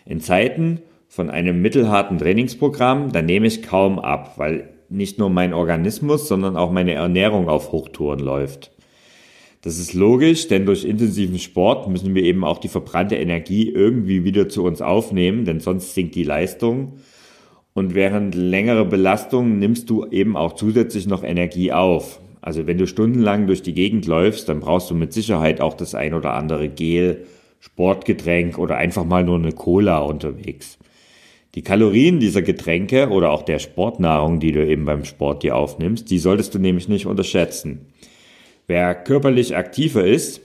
In 0.07 0.21
Zeiten, 0.21 0.83
von 1.09 1.31
einem 1.31 1.63
mittelharten 1.63 2.19
Trainingsprogramm, 2.19 3.11
dann 3.11 3.27
nehme 3.27 3.49
ich 3.49 3.65
kaum 3.65 3.99
ab, 3.99 4.35
weil 4.37 4.69
nicht 4.89 5.19
nur 5.19 5.31
mein 5.31 5.53
Organismus, 5.53 6.29
sondern 6.29 6.57
auch 6.57 6.71
meine 6.71 6.95
Ernährung 6.95 7.49
auf 7.49 7.73
Hochtouren 7.73 8.21
läuft. 8.21 8.71
Das 9.63 9.79
ist 9.79 9.93
logisch, 9.93 10.47
denn 10.49 10.67
durch 10.67 10.85
intensiven 10.85 11.39
Sport 11.39 11.89
müssen 11.89 12.15
wir 12.15 12.23
eben 12.23 12.45
auch 12.45 12.59
die 12.59 12.69
verbrannte 12.69 13.17
Energie 13.17 13.69
irgendwie 13.69 14.25
wieder 14.25 14.49
zu 14.49 14.65
uns 14.65 14.81
aufnehmen, 14.81 15.45
denn 15.45 15.61
sonst 15.61 15.95
sinkt 15.95 16.15
die 16.15 16.25
Leistung. 16.25 16.99
Und 17.75 17.95
während 17.95 18.35
längerer 18.35 18.85
Belastung 18.85 19.59
nimmst 19.59 19.91
du 19.91 20.07
eben 20.07 20.37
auch 20.37 20.55
zusätzlich 20.55 21.07
noch 21.07 21.25
Energie 21.25 21.73
auf. 21.73 22.21
Also 22.41 22.67
wenn 22.67 22.79
du 22.79 22.87
stundenlang 22.87 23.47
durch 23.47 23.63
die 23.63 23.75
Gegend 23.75 24.07
läufst, 24.07 24.49
dann 24.49 24.61
brauchst 24.61 24.91
du 24.91 24.95
mit 24.95 25.13
Sicherheit 25.13 25.61
auch 25.61 25.75
das 25.75 25.95
ein 25.95 26.15
oder 26.15 26.35
andere 26.35 26.69
Gel, 26.69 27.27
Sportgetränk 27.61 28.59
oder 28.59 28.77
einfach 28.77 29.05
mal 29.05 29.25
nur 29.25 29.37
eine 29.37 29.53
Cola 29.53 29.99
unterwegs. 29.99 30.79
Die 31.59 31.65
Kalorien 31.65 32.21
dieser 32.21 32.41
Getränke 32.41 33.09
oder 33.09 33.33
auch 33.33 33.43
der 33.43 33.59
Sportnahrung, 33.59 34.39
die 34.39 34.53
du 34.53 34.65
eben 34.65 34.85
beim 34.85 35.05
Sport 35.05 35.43
dir 35.43 35.57
aufnimmst, 35.57 36.09
die 36.09 36.21
solltest 36.21 36.55
du 36.55 36.61
nämlich 36.61 36.89
nicht 36.89 37.07
unterschätzen. 37.07 37.87
Wer 38.69 38.95
körperlich 38.95 39.57
aktiver 39.57 40.05
ist, 40.05 40.41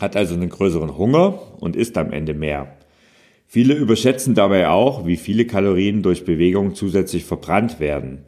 hat 0.00 0.16
also 0.16 0.32
einen 0.32 0.48
größeren 0.48 0.96
Hunger 0.96 1.38
und 1.60 1.76
isst 1.76 1.98
am 1.98 2.12
Ende 2.12 2.32
mehr. 2.32 2.78
Viele 3.46 3.74
überschätzen 3.74 4.34
dabei 4.34 4.70
auch, 4.70 5.04
wie 5.04 5.18
viele 5.18 5.44
Kalorien 5.44 6.02
durch 6.02 6.24
Bewegung 6.24 6.74
zusätzlich 6.74 7.26
verbrannt 7.26 7.78
werden. 7.78 8.24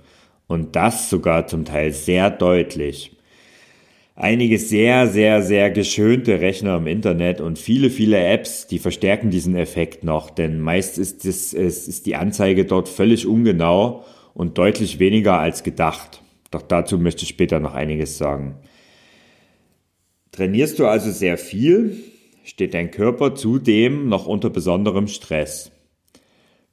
Und 0.47 0.77
das 0.77 1.09
sogar 1.09 1.47
zum 1.47 1.65
Teil 1.65 1.93
sehr 1.93 2.29
deutlich. 2.29 3.17
Einige 4.17 4.59
sehr, 4.59 5.09
sehr, 5.09 5.43
sehr 5.43 5.73
geschönte 5.73 6.41
Rechner 6.41 6.77
im 6.77 6.87
Internet 6.87 7.41
und 7.41 7.59
viele, 7.59 7.91
viele 7.91 8.25
Apps, 8.25 8.69
die 8.69 8.79
verstärken 8.79 9.31
diesen 9.31 9.57
Effekt 9.57 10.05
noch, 10.05 10.31
denn 10.31 10.61
meist 10.61 10.99
ist, 10.99 11.27
das, 11.27 11.53
es 11.53 11.89
ist 11.89 12.07
die 12.07 12.15
Anzeige 12.15 12.65
dort 12.65 12.89
völlig 12.89 13.27
ungenau 13.27 14.05
und 14.33 14.57
deutlich 14.57 15.01
weniger 15.01 15.41
als 15.41 15.65
gedacht. 15.65 16.23
Doch 16.53 16.63
dazu 16.63 16.97
möchte 16.99 17.25
ich 17.25 17.31
später 17.31 17.59
noch 17.59 17.75
einiges 17.75 18.17
sagen. 18.17 18.55
Trainierst 20.31 20.79
du 20.79 20.87
also 20.87 21.11
sehr 21.11 21.37
viel, 21.37 21.97
steht 22.45 22.75
dein 22.75 22.93
Körper 22.93 23.35
zudem 23.35 24.09
noch 24.09 24.27
unter 24.27 24.49
besonderem 24.49 25.09
Stress. 25.09 25.73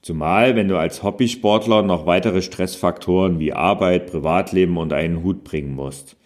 Zumal, 0.04 0.56
wenn 0.56 0.68
du 0.68 0.78
als 0.78 1.02
Hobbysportler 1.02 1.82
noch 1.82 2.06
weitere 2.06 2.44
Stressfaktoren 2.44 3.40
wie 3.40 3.54
Arbeit, 3.54 4.12
Privatleben 4.12 4.78
und 4.78 4.94
einen 4.94 5.24
Hut 5.24 5.44
bringen 5.44 5.74
musst. 5.74 6.18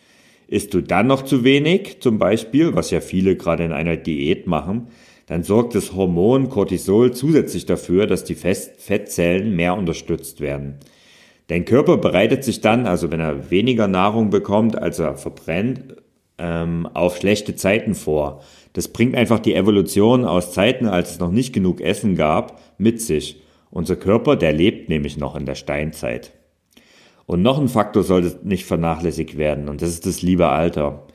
Isst 0.48 0.74
du 0.74 0.82
dann 0.82 1.08
noch 1.08 1.24
zu 1.24 1.44
wenig, 1.44 2.02
zum 2.02 2.20
Beispiel, 2.20 2.76
was 2.76 2.92
ja 2.92 3.02
viele 3.02 3.36
gerade 3.36 3.64
in 3.64 3.72
einer 3.72 3.98
Diät 3.98 4.48
machen, 4.48 4.88
dann 5.28 5.44
sorgt 5.44 5.74
das 5.74 5.94
Hormon 5.94 6.50
Cortisol 6.50 7.12
zusätzlich 7.12 7.66
dafür, 7.66 8.06
dass 8.06 8.24
die 8.24 8.36
Fettzellen 8.36 9.56
mehr 9.56 9.76
unterstützt 9.76 10.40
werden. 10.40 10.76
Dein 11.48 11.66
Körper 11.66 11.98
bereitet 11.98 12.44
sich 12.44 12.62
dann, 12.62 12.86
also 12.86 13.12
wenn 13.12 13.20
er 13.20 13.50
weniger 13.52 13.88
Nahrung 13.88 14.30
bekommt, 14.30 14.78
als 14.78 15.00
er 15.00 15.16
verbrennt, 15.16 15.96
ähm, 16.38 16.88
auf 16.94 17.18
schlechte 17.18 17.56
Zeiten 17.56 17.96
vor. 17.96 18.42
Das 18.74 18.88
bringt 18.88 19.16
einfach 19.16 19.40
die 19.40 19.56
Evolution 19.56 20.26
aus 20.26 20.52
Zeiten, 20.52 20.88
als 20.88 21.12
es 21.12 21.20
noch 21.20 21.32
nicht 21.32 21.54
genug 21.54 21.82
Essen 21.82 22.16
gab, 22.16 22.60
mit 22.78 23.02
sich. 23.02 23.42
Unser 23.72 23.96
Körper, 23.96 24.36
der 24.36 24.54
lebt 24.54 24.90
nämlich 24.90 25.18
noch 25.18 25.36
in 25.36 25.46
der 25.46 25.56
Steinzeit. 25.56 26.34
Und 27.26 27.42
noch 27.42 27.60
ein 27.60 27.68
Faktor 27.68 28.04
sollte 28.04 28.40
nicht 28.48 28.66
vernachlässigt 28.66 29.38
werden, 29.38 29.70
und 29.70 29.82
das 29.82 29.90
ist 29.90 30.06
das 30.06 30.22
liebe 30.22 30.48
Alter. 30.48 31.08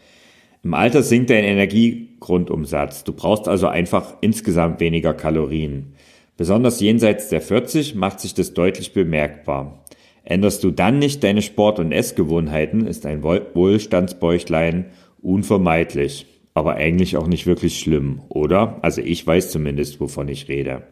Im 0.62 0.74
Alter 0.74 1.02
sinkt 1.02 1.30
dein 1.30 1.44
Energiegrundumsatz. 1.44 3.04
Du 3.04 3.12
brauchst 3.12 3.48
also 3.48 3.68
einfach 3.68 4.14
insgesamt 4.20 4.80
weniger 4.80 5.14
Kalorien. 5.14 5.94
Besonders 6.36 6.80
jenseits 6.80 7.28
der 7.28 7.40
40 7.40 7.94
macht 7.94 8.20
sich 8.20 8.34
das 8.34 8.52
deutlich 8.52 8.92
bemerkbar. 8.92 9.84
Änderst 10.24 10.62
du 10.64 10.70
dann 10.70 10.98
nicht 10.98 11.24
deine 11.24 11.42
Sport- 11.42 11.78
und 11.78 11.92
Essgewohnheiten, 11.92 12.86
ist 12.86 13.06
ein 13.06 13.22
Wohlstandsbäuchlein 13.22 14.86
unvermeidlich, 15.22 16.26
aber 16.54 16.74
eigentlich 16.74 17.16
auch 17.16 17.26
nicht 17.26 17.46
wirklich 17.46 17.78
schlimm, 17.78 18.22
oder? 18.28 18.78
Also 18.82 19.00
ich 19.00 19.26
weiß 19.26 19.50
zumindest, 19.50 20.00
wovon 20.00 20.28
ich 20.28 20.48
rede. 20.48 20.82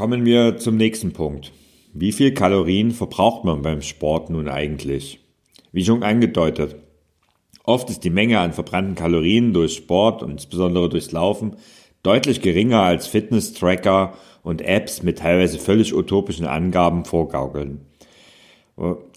Kommen 0.00 0.24
wir 0.24 0.56
zum 0.56 0.78
nächsten 0.78 1.12
Punkt. 1.12 1.52
Wie 1.92 2.12
viel 2.12 2.32
Kalorien 2.32 2.90
verbraucht 2.90 3.44
man 3.44 3.60
beim 3.60 3.82
Sport 3.82 4.30
nun 4.30 4.48
eigentlich? 4.48 5.20
Wie 5.72 5.84
schon 5.84 6.02
angedeutet, 6.02 6.76
oft 7.64 7.90
ist 7.90 8.02
die 8.02 8.08
Menge 8.08 8.38
an 8.38 8.54
verbrannten 8.54 8.94
Kalorien 8.94 9.52
durch 9.52 9.74
Sport 9.74 10.22
und 10.22 10.30
insbesondere 10.30 10.88
durchs 10.88 11.12
Laufen 11.12 11.56
deutlich 12.02 12.40
geringer 12.40 12.80
als 12.80 13.08
Fitness-Tracker 13.08 14.14
und 14.42 14.62
Apps 14.62 15.02
mit 15.02 15.18
teilweise 15.18 15.58
völlig 15.58 15.94
utopischen 15.94 16.46
Angaben 16.46 17.04
vorgaukeln. 17.04 17.82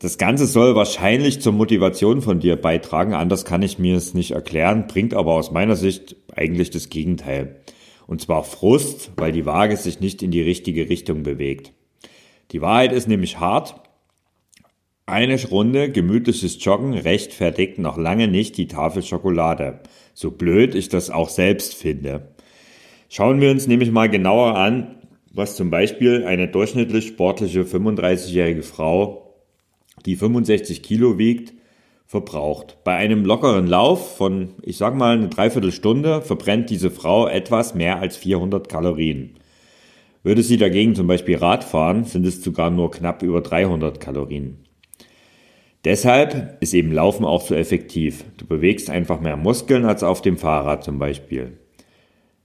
Das 0.02 0.18
Ganze 0.18 0.48
soll 0.48 0.76
wahrscheinlich 0.76 1.40
zur 1.40 1.54
Motivation 1.54 2.22
von 2.22 2.42
dir 2.42 2.58
beitragen, 2.58 3.14
anders 3.14 3.46
kann 3.46 3.62
ich 3.62 3.80
mir 3.80 3.96
es 3.96 4.14
nicht 4.14 4.32
erklären, 4.32 4.88
bringt 4.88 5.14
aber 5.14 5.32
aus 5.32 5.50
meiner 5.50 5.78
Sicht 5.78 6.18
eigentlich 6.36 6.72
das 6.72 6.90
Gegenteil. 6.90 7.62
Und 8.08 8.22
zwar 8.22 8.44
Frust, 8.44 9.12
weil 9.18 9.32
die 9.32 9.46
Waage 9.46 9.78
sich 9.78 10.00
nicht 10.00 10.22
in 10.24 10.32
die 10.32 10.42
richtige 10.42 10.90
Richtung 10.90 11.24
bewegt. 11.24 11.74
Die 12.52 12.62
Wahrheit 12.62 12.92
ist 12.92 13.08
nämlich 13.08 13.40
hart. 13.40 13.76
Eine 15.06 15.42
Runde 15.48 15.92
gemütliches 15.92 16.64
Joggen 16.64 16.94
rechtfertigt 16.94 17.78
noch 17.78 17.98
lange 17.98 18.28
nicht 18.28 18.58
die 18.58 18.68
Tafel 18.68 19.04
Schokolade. 19.04 19.82
So 20.14 20.32
blöd 20.32 20.76
ich 20.76 20.90
das 20.90 21.10
auch 21.10 21.30
selbst 21.30 21.74
finde. 21.76 22.34
Schauen 23.10 23.42
wir 23.42 23.52
uns 23.52 23.68
nämlich 23.68 23.92
mal 23.92 24.10
genauer 24.10 24.56
an, 24.56 24.96
was 25.32 25.56
zum 25.56 25.70
Beispiel 25.70 26.26
eine 26.26 26.48
durchschnittlich 26.48 27.08
sportliche 27.08 27.64
35-jährige 27.64 28.64
Frau 28.64 29.24
die 30.06 30.16
65 30.16 30.84
Kilo 30.84 31.18
wiegt, 31.18 31.54
verbraucht. 32.14 32.78
Bei 32.84 32.96
einem 32.96 33.26
lockeren 33.26 33.66
Lauf 33.66 34.18
von, 34.18 34.50
ich 34.62 34.78
sag 34.78 34.96
mal, 34.96 35.18
eine 35.18 35.30
Dreiviertelstunde 35.30 36.22
verbrennt 36.22 36.70
diese 36.70 36.92
Frau 36.92 37.28
etwas 37.28 37.74
mehr 37.74 38.00
als 38.00 38.18
400 38.18 38.70
Kalorien. 38.70 39.40
Würde 40.22 40.44
sie 40.44 40.58
dagegen 40.58 40.94
zum 40.94 41.08
Beispiel 41.08 41.38
Rad 41.38 41.64
fahren, 41.64 42.04
sind 42.06 42.28
es 42.28 42.44
sogar 42.44 42.70
nur 42.70 42.92
knapp 42.92 43.24
über 43.24 43.42
300 43.42 44.00
Kalorien. 44.00 44.60
Deshalb 45.86 46.58
ist 46.62 46.76
eben 46.76 46.92
Laufen 46.92 47.26
auch 47.26 47.42
so 47.42 47.56
effektiv. 47.56 48.24
Du 48.38 48.46
bewegst 48.46 48.92
einfach 48.92 49.20
mehr 49.20 49.36
Muskeln 49.36 49.84
als 49.84 50.04
auf 50.04 50.22
dem 50.22 50.38
Fahrrad 50.38 50.84
zum 50.84 51.00
Beispiel. 51.00 51.58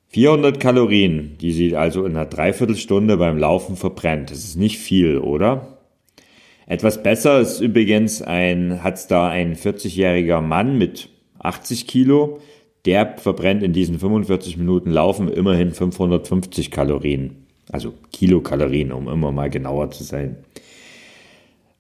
400 0.09 0.59
Kalorien, 0.59 1.37
die 1.43 1.53
sie 1.53 1.77
also 1.77 2.07
in 2.07 2.17
einer 2.17 2.25
Dreiviertelstunde 2.25 3.19
beim 3.19 3.37
Laufen 3.37 3.77
verbrennt. 3.77 4.31
Das 4.31 4.39
ist 4.39 4.57
nicht 4.57 4.79
viel, 4.79 5.19
oder? 5.19 5.78
Etwas 6.69 7.03
besser 7.03 7.41
ist 7.41 7.61
übrigens 7.61 8.21
ein, 8.21 8.83
hat's 8.85 9.07
da 9.07 9.27
ein 9.31 9.57
40-jähriger 9.57 10.43
Mann 10.43 10.77
mit 10.77 11.09
80 11.39 11.87
Kilo. 11.87 12.41
Der 12.85 13.17
verbrennt 13.17 13.63
in 13.63 13.73
diesen 13.73 13.99
45 13.99 14.59
Minuten 14.59 14.91
Laufen 14.91 15.29
immerhin 15.33 15.73
550 15.73 16.71
Kalorien. 16.71 17.47
Also 17.73 17.95
Kilokalorien, 18.13 18.93
um 18.93 19.09
immer 19.09 19.33
mal 19.33 19.49
genauer 19.49 19.91
zu 19.93 20.05
sein. 20.05 20.37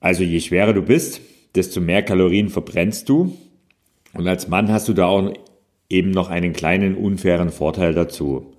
Also 0.00 0.25
je 0.25 0.40
schwerer 0.40 0.73
du 0.73 0.80
bist, 0.80 1.21
desto 1.54 1.83
mehr 1.83 2.02
Kalorien 2.02 2.49
verbrennst 2.49 3.11
du. 3.11 3.37
Und 4.14 4.26
als 4.26 4.49
Mann 4.49 4.73
hast 4.73 4.88
du 4.88 4.95
da 4.95 5.04
auch 5.04 5.35
eben 5.90 6.12
noch 6.12 6.30
einen 6.30 6.54
kleinen 6.54 6.97
unfairen 6.97 7.50
Vorteil 7.50 7.92
dazu. 7.92 8.54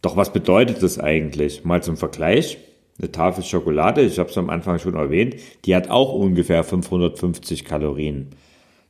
Doch 0.00 0.16
was 0.16 0.32
bedeutet 0.32 0.82
das 0.82 0.98
eigentlich? 0.98 1.62
Mal 1.64 1.82
zum 1.82 1.98
Vergleich 1.98 2.56
eine 2.98 3.10
Tafel 3.10 3.42
Schokolade, 3.42 4.02
ich 4.02 4.18
habe 4.18 4.30
es 4.30 4.38
am 4.38 4.50
Anfang 4.50 4.78
schon 4.78 4.94
erwähnt, 4.94 5.36
die 5.64 5.74
hat 5.74 5.90
auch 5.90 6.12
ungefähr 6.12 6.62
550 6.62 7.64
Kalorien. 7.64 8.28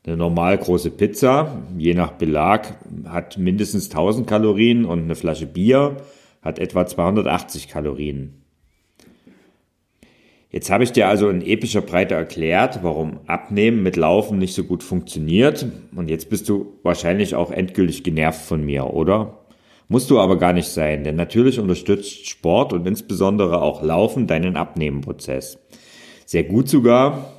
Eine 0.07 0.19
normal 0.19 0.59
große 0.59 0.91
Pizza, 0.91 1.63
je 1.79 1.95
nach 1.95 2.13
Belag, 2.13 2.79
hat 3.07 3.39
mindestens 3.39 3.89
1000 3.89 4.27
Kalorien 4.27 4.85
und 4.85 5.05
eine 5.05 5.15
Flasche 5.15 5.47
Bier 5.47 5.97
hat 6.43 6.59
etwa 6.59 6.87
280 6.87 7.69
Kalorien. 7.69 8.45
Jetzt 10.51 10.71
habe 10.71 10.85
ich 10.85 10.93
dir 10.93 11.09
also 11.09 11.31
in 11.31 11.43
epischer 11.43 11.81
Breite 11.81 12.15
erklärt, 12.15 12.81
warum 12.83 13.19
Abnehmen 13.27 13.83
mit 13.83 13.97
Laufen 13.97 14.39
nicht 14.39 14.55
so 14.55 14.63
gut 14.63 14.85
funktioniert. 14.85 15.67
Und 15.97 16.09
jetzt 16.09 16.31
bist 16.31 16.49
du 16.49 16.79
wahrscheinlich 16.85 17.35
auch 17.35 17.51
endgültig 17.51 18.05
genervt 18.05 18.41
von 18.41 18.65
mir, 18.65 18.95
oder? 18.95 19.44
Musst 19.89 20.11
du 20.11 20.19
aber 20.19 20.39
gar 20.39 20.53
nicht 20.53 20.69
sein, 20.69 21.05
denn 21.05 21.17
natürlich 21.17 21.59
unterstützt 21.59 22.29
Sport 22.29 22.73
und 22.73 22.87
insbesondere 22.87 23.61
auch 23.61 23.83
Laufen 23.83 24.27
deinen 24.27 24.57
Abnehmenprozess. 24.57 25.59
Sehr 26.25 26.45
gut 26.45 26.69
sogar, 26.69 27.33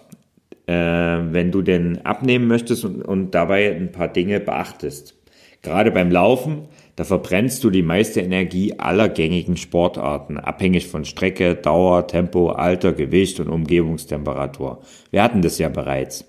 äh, 0.68 0.74
wenn 0.74 1.52
du 1.52 1.62
denn 1.62 2.06
abnehmen 2.06 2.48
möchtest 2.48 2.86
und, 2.86 3.02
und 3.02 3.32
dabei 3.32 3.75
ein 3.75 3.92
paar 3.92 4.08
Dinge 4.08 4.40
beachtest. 4.40 5.16
Gerade 5.64 5.90
beim 5.90 6.12
Laufen, 6.12 6.68
da 6.96 7.04
verbrennst 7.04 7.64
du 7.64 7.72
die 7.72 7.82
meiste 7.82 8.22
Energie 8.22 8.78
aller 8.78 9.10
gängigen 9.10 9.58
Sportarten, 9.58 10.38
abhängig 10.38 10.88
von 10.88 11.06
Strecke, 11.06 11.56
Dauer, 11.56 12.06
Tempo, 12.06 12.50
Alter, 12.50 12.94
Gewicht 12.94 13.40
und 13.40 13.50
Umgebungstemperatur. 13.50 14.82
Wir 15.10 15.24
hatten 15.24 15.42
das 15.42 15.58
ja 15.58 15.70
bereits. 15.70 16.25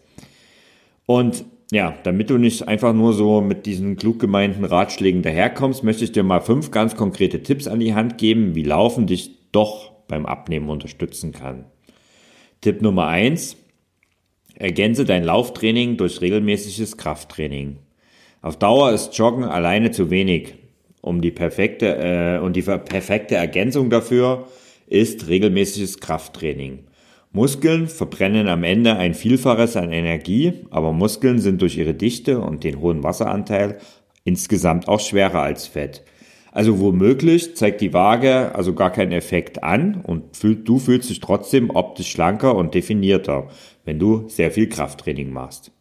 Und 1.05 1.45
ja, 1.73 1.95
damit 2.05 2.31
du 2.31 2.39
nicht 2.39 2.69
einfach 2.69 2.93
nur 2.93 3.13
so 3.13 3.41
mit 3.41 3.67
diesen 3.67 3.97
klug 3.97 4.21
gemeinten 4.21 4.65
Ratschlägen 4.65 5.23
daherkommst, 5.23 5.83
möchte 5.83 6.05
ich 6.05 6.13
dir 6.13 6.23
mal 6.23 6.41
fünf 6.41 6.71
ganz 6.71 6.95
konkrete 6.95 7.43
Tipps 7.43 7.67
an 7.67 7.81
die 7.81 7.95
Hand 7.95 8.19
geben, 8.19 8.55
wie 8.55 8.63
Laufen 8.63 9.07
dich 9.07 9.51
doch 9.53 9.93
beim 10.07 10.27
Abnehmen 10.27 10.69
unterstützen 10.69 11.33
kann. 11.33 11.65
Tipp 12.61 12.83
Nummer 12.83 13.09
eins, 13.09 13.57
Ergänze 14.55 15.05
dein 15.05 15.25
Lauftraining 15.25 15.97
durch 15.99 16.21
regelmäßiges 16.21 16.97
Krafttraining. 16.97 17.79
Auf 18.41 18.59
Dauer 18.59 18.93
ist 18.93 19.17
Joggen 19.19 19.45
alleine 19.45 19.91
zu 19.91 20.11
wenig. 20.11 20.55
Um 21.03 21.21
die 21.21 21.31
perfekte 21.31 21.97
äh, 21.97 22.39
und 22.39 22.57
die 22.57 22.63
perfekte 22.63 23.35
Ergänzung 23.35 23.91
dafür 23.91 24.49
ist 24.87 25.29
regelmäßiges 25.29 26.01
Krafttraining. 26.01 26.85
Muskeln 27.37 27.87
verbrennen 27.87 28.49
am 28.49 28.65
Ende 28.65 28.97
ein 28.97 29.13
Vielfaches 29.13 29.77
an 29.77 29.93
Energie, 29.93 30.55
aber 30.71 30.95
Muskeln 30.95 31.39
sind 31.39 31.61
durch 31.61 31.77
ihre 31.77 31.93
Dichte 31.93 32.41
und 32.41 32.65
den 32.65 32.81
hohen 32.81 33.03
Wasseranteil 33.03 33.77
insgesamt 34.25 34.89
auch 34.89 35.01
schwerer 35.01 35.43
als 35.43 35.67
Fett. 35.67 36.03
Also 36.51 36.81
womöglich 36.81 37.55
zeigt 37.55 37.83
die 37.83 37.93
Waage 37.93 38.55
also 38.55 38.73
gar 38.73 38.91
keinen 38.91 39.13
Effekt 39.13 39.63
an 39.63 40.01
und 40.03 40.43
du 40.43 40.79
fühlst 40.79 41.11
dich 41.11 41.21
trotzdem 41.21 41.69
optisch 41.69 42.11
schlanker 42.11 42.55
und 42.55 42.73
definierter, 42.73 43.49
wenn 43.85 43.99
du 43.99 44.27
sehr 44.29 44.51
viel 44.51 44.71
Krafttraining 44.71 45.31
machst. 45.31 45.73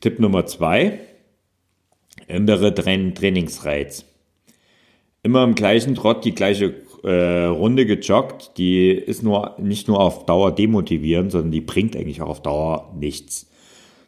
Tipp 0.00 0.20
Nummer 0.20 0.46
zwei, 0.46 1.00
ändere 2.28 2.72
deinen 2.72 3.14
Trainingsreiz. 3.14 4.06
Immer 5.22 5.44
im 5.44 5.54
gleichen 5.54 5.94
Trott 5.96 6.24
die 6.24 6.34
gleiche 6.34 6.72
äh, 7.02 7.44
Runde 7.44 7.86
gejoggt, 7.86 8.52
die 8.58 8.90
ist 8.90 9.22
nur 9.22 9.56
nicht 9.58 9.88
nur 9.88 10.00
auf 10.00 10.26
Dauer 10.26 10.52
demotivierend, 10.52 11.32
sondern 11.32 11.50
die 11.50 11.60
bringt 11.60 11.96
eigentlich 11.96 12.22
auch 12.22 12.28
auf 12.28 12.42
Dauer 12.42 12.92
nichts. 12.98 13.50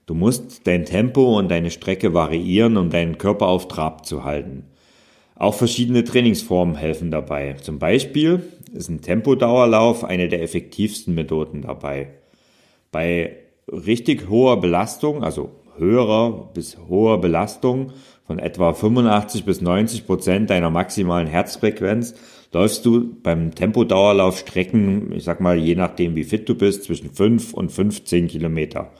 Du 0.07 0.15
musst 0.15 0.67
dein 0.67 0.85
Tempo 0.85 1.39
und 1.39 1.51
deine 1.51 1.71
Strecke 1.71 2.13
variieren, 2.13 2.77
um 2.77 2.91
deinen 2.91 3.19
Körper 3.19 3.47
auf 3.49 3.69
Trab 3.69 4.05
zu 4.05 4.25
halten. 4.25 4.65
Auch 5.35 5.55
verschiedene 5.55 6.05
Trainingsformen 6.05 6.77
helfen 6.77 7.11
dabei. 7.11 7.55
Zum 7.55 7.79
Beispiel 7.79 8.43
ist 8.73 8.89
ein 8.89 9.01
Tempodauerlauf 9.01 10.05
eine 10.05 10.29
der 10.29 10.43
effektivsten 10.43 11.15
Methoden 11.15 11.63
dabei. 11.63 12.11
Bei 12.93 13.37
richtig 13.69 14.29
hoher 14.29 14.61
Belastung, 14.61 15.25
also 15.25 15.51
höherer 15.77 16.51
bis 16.55 16.77
hoher 16.89 17.21
Belastung 17.21 17.93
von 18.27 18.39
etwa 18.39 18.73
85 18.73 19.45
bis 19.45 19.61
90 19.61 20.07
Prozent 20.07 20.51
deiner 20.51 20.71
maximalen 20.71 21.27
Herzfrequenz, 21.27 22.15
läufst 22.54 22.87
du 22.87 23.14
beim 23.23 23.54
Tempodauerlauf 23.54 24.38
Strecken, 24.38 25.12
ich 25.12 25.25
sag 25.25 25.40
mal, 25.40 25.58
je 25.58 25.75
nachdem 25.75 26.16
wie 26.16 26.25
fit 26.25 26.49
du 26.49 26.54
bist, 26.54 26.84
zwischen 26.84 27.12
5 27.12 27.52
und 27.52 27.70
15 27.70 28.28
Kilometer. 28.28 28.92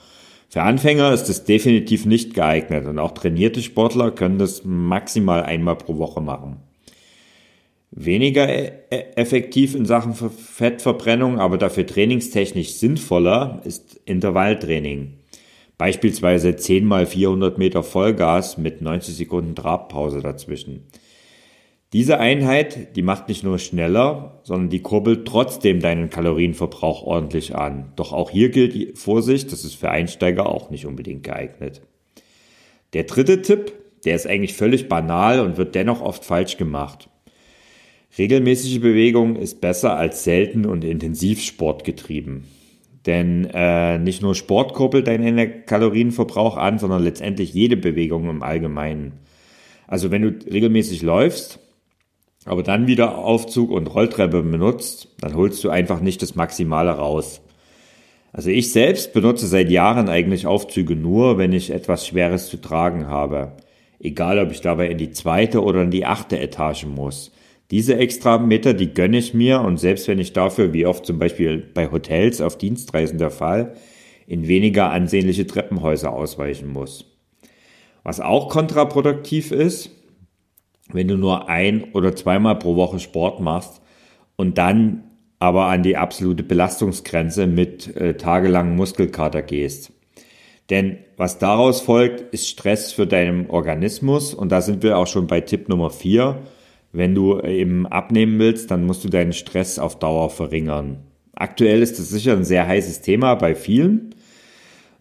Für 0.49 0.62
Anfänger 0.62 1.12
ist 1.12 1.28
es 1.28 1.44
definitiv 1.44 2.06
nicht 2.06 2.34
geeignet 2.34 2.87
und 2.87 2.99
auch 2.99 3.12
trainierte 3.12 3.62
Sportler 3.62 4.11
können 4.11 4.38
das 4.38 4.64
maximal 4.64 5.42
einmal 5.42 5.76
pro 5.76 5.99
Woche 5.99 6.20
machen. 6.20 6.58
Weniger 7.90 8.49
e-, 8.49 8.73
e-, 8.90 9.04
effektiv 9.16 9.75
in 9.75 9.87
Sachen 9.87 10.14
Fettverbrennung, 10.14 11.38
aber 11.38 11.58
dafür 11.58 11.87
trainingstechnisch 11.87 12.75
sinnvoller 12.75 13.62
ist 13.64 14.00
Intervalltraining. 14.04 15.14
Beispielsweise 15.78 16.56
10 16.56 16.84
mal 16.84 17.06
400 17.06 17.58
Meter 17.58 17.82
Vollgas 17.82 18.58
mit 18.58 18.80
90 18.80 19.16
Sekunden 19.16 19.56
Trabpause 19.56 20.20
dazwischen. 20.20 20.87
Diese 21.95 22.19
Einheit, 22.19 22.97
die 22.97 23.03
macht 23.03 23.29
nicht 23.29 23.45
nur 23.45 23.61
schneller, 23.61 24.41
sondern 24.43 24.69
die 24.69 24.83
kurbelt 24.83 25.29
trotzdem 25.29 25.79
deinen 25.79 26.11
Kalorienverbrauch 26.11 27.05
ordentlich 27.05 27.55
an. 27.55 27.93
Doch 27.95 28.13
auch 28.13 28.31
hier 28.31 28.49
gilt 28.49 28.75
die 28.75 28.95
Vorsicht, 28.97 29.53
das 29.53 29.65
ist 29.65 29.77
für 29.77 29.91
Einsteiger 29.91 30.47
auch 30.47 30.71
nicht 30.71 30.87
unbedingt 30.87 31.23
geeignet. 31.23 31.83
Der 32.95 33.05
dritte 33.05 33.43
Tipp, 33.43 33.73
der 34.05 34.17
ist 34.17 34.27
eigentlich 34.27 34.55
völlig 34.55 34.89
banal 34.89 35.39
und 35.39 35.57
wird 35.57 35.77
dennoch 35.77 36.01
oft 36.01 36.25
falsch 36.25 36.57
gemacht. 36.57 37.09
Regelmäßige 38.19 38.81
Bewegung 38.81 39.37
ist 39.37 39.61
besser 39.61 39.97
als 39.97 40.25
selten 40.25 40.67
und 40.67 40.83
intensiv 40.83 41.41
Sport 41.43 41.85
getrieben. 41.85 42.49
Denn 43.07 43.49
äh, 43.55 44.01
nicht 44.01 44.21
nur 44.21 44.35
Sport 44.35 44.75
kurbelt 44.75 45.07
deinen 45.07 45.65
Kalorienverbrauch 45.65 46.57
an, 46.57 46.81
sondern 46.81 47.05
letztendlich 47.05 47.55
jede 47.55 47.77
Bewegung 47.77 48.29
im 48.29 48.43
Allgemeinen. 48.43 49.13
Also 49.87 50.11
wenn 50.11 50.23
du 50.23 50.51
regelmäßig 50.51 51.03
läufst, 51.03 51.61
aber 52.45 52.63
dann 52.63 52.87
wieder 52.87 53.19
Aufzug 53.19 53.71
und 53.71 53.87
Rolltreppe 53.87 54.43
benutzt, 54.43 55.09
dann 55.21 55.35
holst 55.35 55.63
du 55.65 55.71
einfach 55.71 56.01
nicht 56.01 56.23
das 56.23 56.35
Maximale 56.35 56.91
raus. 56.91 57.41
Also 58.33 58.51
ich 58.51 58.73
selbst 58.73 59.13
benutze 59.13 59.47
seit 59.47 59.71
Jahren 59.71 60.09
eigentlich 60.09 60.47
Aufzüge 60.47 60.97
nur, 60.97 61.39
wenn 61.39 61.52
ich 61.52 61.71
etwas 61.71 62.07
Schweres 62.07 62.49
zu 62.49 62.61
tragen 62.61 63.07
habe. 63.07 63.52
Egal, 64.00 64.39
ob 64.39 64.50
ich 64.50 64.61
dabei 64.61 64.89
in 64.89 64.99
die 64.99 65.13
zweite 65.13 65.63
oder 65.63 65.83
in 65.83 65.91
die 65.91 66.04
achte 66.04 66.39
Etage 66.39 66.85
muss. 66.87 67.30
Diese 67.71 67.97
extra 67.97 68.39
Meter, 68.39 68.75
die 68.75 68.93
gönne 68.93 69.19
ich 69.19 69.33
mir 69.33 69.61
und 69.61 69.78
selbst 69.78 70.09
wenn 70.09 70.19
ich 70.19 70.33
dafür, 70.33 70.73
wie 70.73 70.85
oft 70.85 71.07
zum 71.07 71.19
Beispiel 71.19 71.59
bei 71.59 71.91
Hotels 71.91 72.41
auf 72.41 72.59
Dienstreisen 72.59 73.19
der 73.19 73.30
Fall, 73.30 73.75
in 74.26 74.49
weniger 74.49 74.91
ansehnliche 74.91 75.47
Treppenhäuser 75.47 76.13
ausweichen 76.13 76.69
muss. 76.69 77.07
Was 78.02 78.21
auch 78.21 78.49
kontraproduktiv 78.50 79.50
ist, 79.50 79.91
wenn 80.92 81.08
du 81.08 81.16
nur 81.16 81.49
ein 81.49 81.84
oder 81.92 82.14
zweimal 82.14 82.58
pro 82.58 82.76
Woche 82.76 82.99
Sport 82.99 83.40
machst 83.40 83.80
und 84.36 84.58
dann 84.58 85.04
aber 85.38 85.66
an 85.66 85.82
die 85.82 85.97
absolute 85.97 86.42
Belastungsgrenze 86.42 87.47
mit 87.47 87.94
äh, 87.97 88.16
tagelangen 88.16 88.76
Muskelkater 88.76 89.42
gehst. 89.42 89.92
Denn 90.70 90.99
was 91.16 91.38
daraus 91.38 91.82
folgt, 91.82 92.32
ist 92.32 92.49
Stress 92.49 92.92
für 92.92 93.06
deinen 93.06 93.50
Organismus 93.50 94.32
und 94.32 94.50
da 94.50 94.62
sind 94.62 94.82
wir 94.82 94.97
auch 94.97 95.06
schon 95.06 95.26
bei 95.26 95.40
Tipp 95.40 95.68
Nummer 95.68 95.90
vier. 95.90 96.38
Wenn 96.92 97.14
du 97.14 97.40
eben 97.40 97.86
abnehmen 97.86 98.38
willst, 98.38 98.70
dann 98.70 98.86
musst 98.86 99.04
du 99.04 99.08
deinen 99.08 99.32
Stress 99.32 99.78
auf 99.78 99.99
Dauer 99.99 100.30
verringern. 100.30 100.99
Aktuell 101.34 101.82
ist 101.82 101.99
das 101.99 102.08
sicher 102.08 102.32
ein 102.32 102.44
sehr 102.44 102.66
heißes 102.66 103.00
Thema 103.00 103.34
bei 103.34 103.54
vielen, 103.54 104.14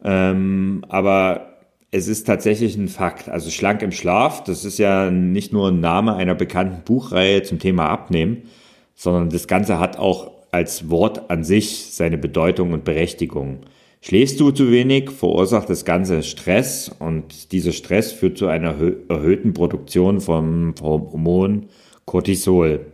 ähm, 0.03 0.83
aber 0.89 1.52
es 1.93 2.07
ist 2.07 2.25
tatsächlich 2.25 2.75
ein 2.75 2.87
Fakt. 2.87 3.29
Also 3.29 3.51
schlank 3.51 3.83
im 3.83 3.91
Schlaf, 3.91 4.43
das 4.43 4.65
ist 4.65 4.79
ja 4.79 5.11
nicht 5.11 5.53
nur 5.53 5.67
ein 5.67 5.79
Name 5.79 6.15
einer 6.15 6.33
bekannten 6.33 6.83
Buchreihe 6.83 7.43
zum 7.43 7.59
Thema 7.59 7.87
Abnehmen, 7.87 8.49
sondern 8.95 9.29
das 9.29 9.47
Ganze 9.47 9.77
hat 9.77 9.99
auch 9.99 10.31
als 10.51 10.89
Wort 10.89 11.29
an 11.29 11.43
sich 11.43 11.93
seine 11.93 12.17
Bedeutung 12.17 12.73
und 12.73 12.83
Berechtigung. 12.83 13.59
Schläfst 14.01 14.39
du 14.39 14.49
zu 14.49 14.71
wenig, 14.71 15.11
verursacht 15.11 15.69
das 15.69 15.85
Ganze 15.85 16.23
Stress 16.23 16.89
und 16.97 17.51
dieser 17.51 17.71
Stress 17.71 18.11
führt 18.11 18.39
zu 18.39 18.47
einer 18.47 18.75
erhöhten 19.07 19.53
Produktion 19.53 20.19
vom 20.19 20.73
Hormon 20.81 21.67
Cortisol. 22.05 22.87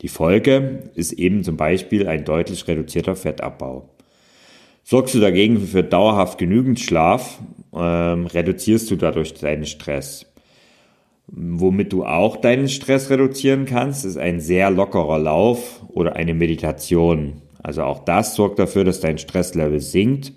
Die 0.00 0.08
Folge 0.08 0.90
ist 0.94 1.12
eben 1.12 1.42
zum 1.42 1.56
Beispiel 1.56 2.06
ein 2.06 2.24
deutlich 2.24 2.68
reduzierter 2.68 3.16
Fettabbau. 3.16 3.88
Sorgst 4.84 5.14
du 5.14 5.18
dagegen 5.18 5.58
für 5.58 5.82
dauerhaft 5.82 6.38
genügend 6.38 6.78
Schlaf, 6.78 7.38
ähm, 7.74 8.26
reduzierst 8.26 8.90
du 8.90 8.96
dadurch 8.96 9.34
deinen 9.34 9.66
Stress. 9.66 10.26
Womit 11.26 11.92
du 11.92 12.04
auch 12.04 12.36
deinen 12.36 12.68
Stress 12.68 13.10
reduzieren 13.10 13.64
kannst, 13.64 14.04
ist 14.04 14.18
ein 14.18 14.40
sehr 14.40 14.70
lockerer 14.70 15.18
Lauf 15.18 15.82
oder 15.88 16.16
eine 16.16 16.34
Meditation. 16.34 17.42
Also 17.62 17.82
auch 17.82 18.04
das 18.04 18.34
sorgt 18.34 18.58
dafür, 18.58 18.84
dass 18.84 19.00
dein 19.00 19.16
Stresslevel 19.16 19.80
sinkt 19.80 20.32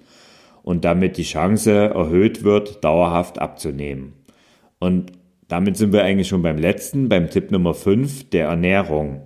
und 0.63 0.85
damit 0.85 1.17
die 1.17 1.23
Chance 1.23 1.71
erhöht 1.71 2.43
wird, 2.43 2.83
dauerhaft 2.83 3.39
abzunehmen. 3.39 4.13
Und 4.79 5.11
damit 5.47 5.77
sind 5.77 5.93
wir 5.93 6.03
eigentlich 6.03 6.27
schon 6.27 6.41
beim 6.41 6.57
letzten, 6.57 7.09
beim 7.09 7.29
Tipp 7.29 7.51
Nummer 7.51 7.73
5, 7.73 8.29
der 8.29 8.47
Ernährung. 8.47 9.21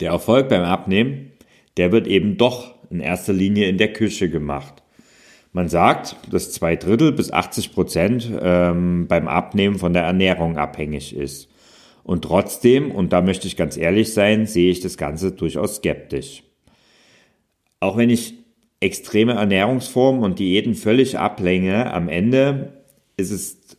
Der 0.00 0.10
Erfolg 0.10 0.48
beim 0.48 0.62
Abnehmen, 0.62 1.32
der 1.76 1.92
wird 1.92 2.06
eben 2.06 2.36
doch 2.36 2.74
in 2.90 3.00
erster 3.00 3.32
Linie 3.32 3.68
in 3.68 3.78
der 3.78 3.92
Küche 3.92 4.30
gemacht. 4.30 4.83
Man 5.54 5.68
sagt, 5.68 6.16
dass 6.32 6.50
zwei 6.50 6.74
Drittel 6.74 7.12
bis 7.12 7.30
80 7.30 7.72
Prozent 7.72 8.28
ähm, 8.42 9.06
beim 9.06 9.28
Abnehmen 9.28 9.78
von 9.78 9.92
der 9.92 10.02
Ernährung 10.02 10.58
abhängig 10.58 11.14
ist. 11.14 11.48
Und 12.02 12.24
trotzdem, 12.24 12.90
und 12.90 13.12
da 13.12 13.22
möchte 13.22 13.46
ich 13.46 13.56
ganz 13.56 13.76
ehrlich 13.76 14.12
sein, 14.12 14.46
sehe 14.46 14.72
ich 14.72 14.80
das 14.80 14.96
Ganze 14.96 15.30
durchaus 15.30 15.76
skeptisch. 15.76 16.42
Auch 17.78 17.96
wenn 17.96 18.10
ich 18.10 18.34
extreme 18.80 19.34
Ernährungsformen 19.34 20.24
und 20.24 20.40
Diäten 20.40 20.74
völlig 20.74 21.20
ablehne, 21.20 21.92
am 21.94 22.08
Ende 22.08 22.82
ist 23.16 23.30
es, 23.30 23.76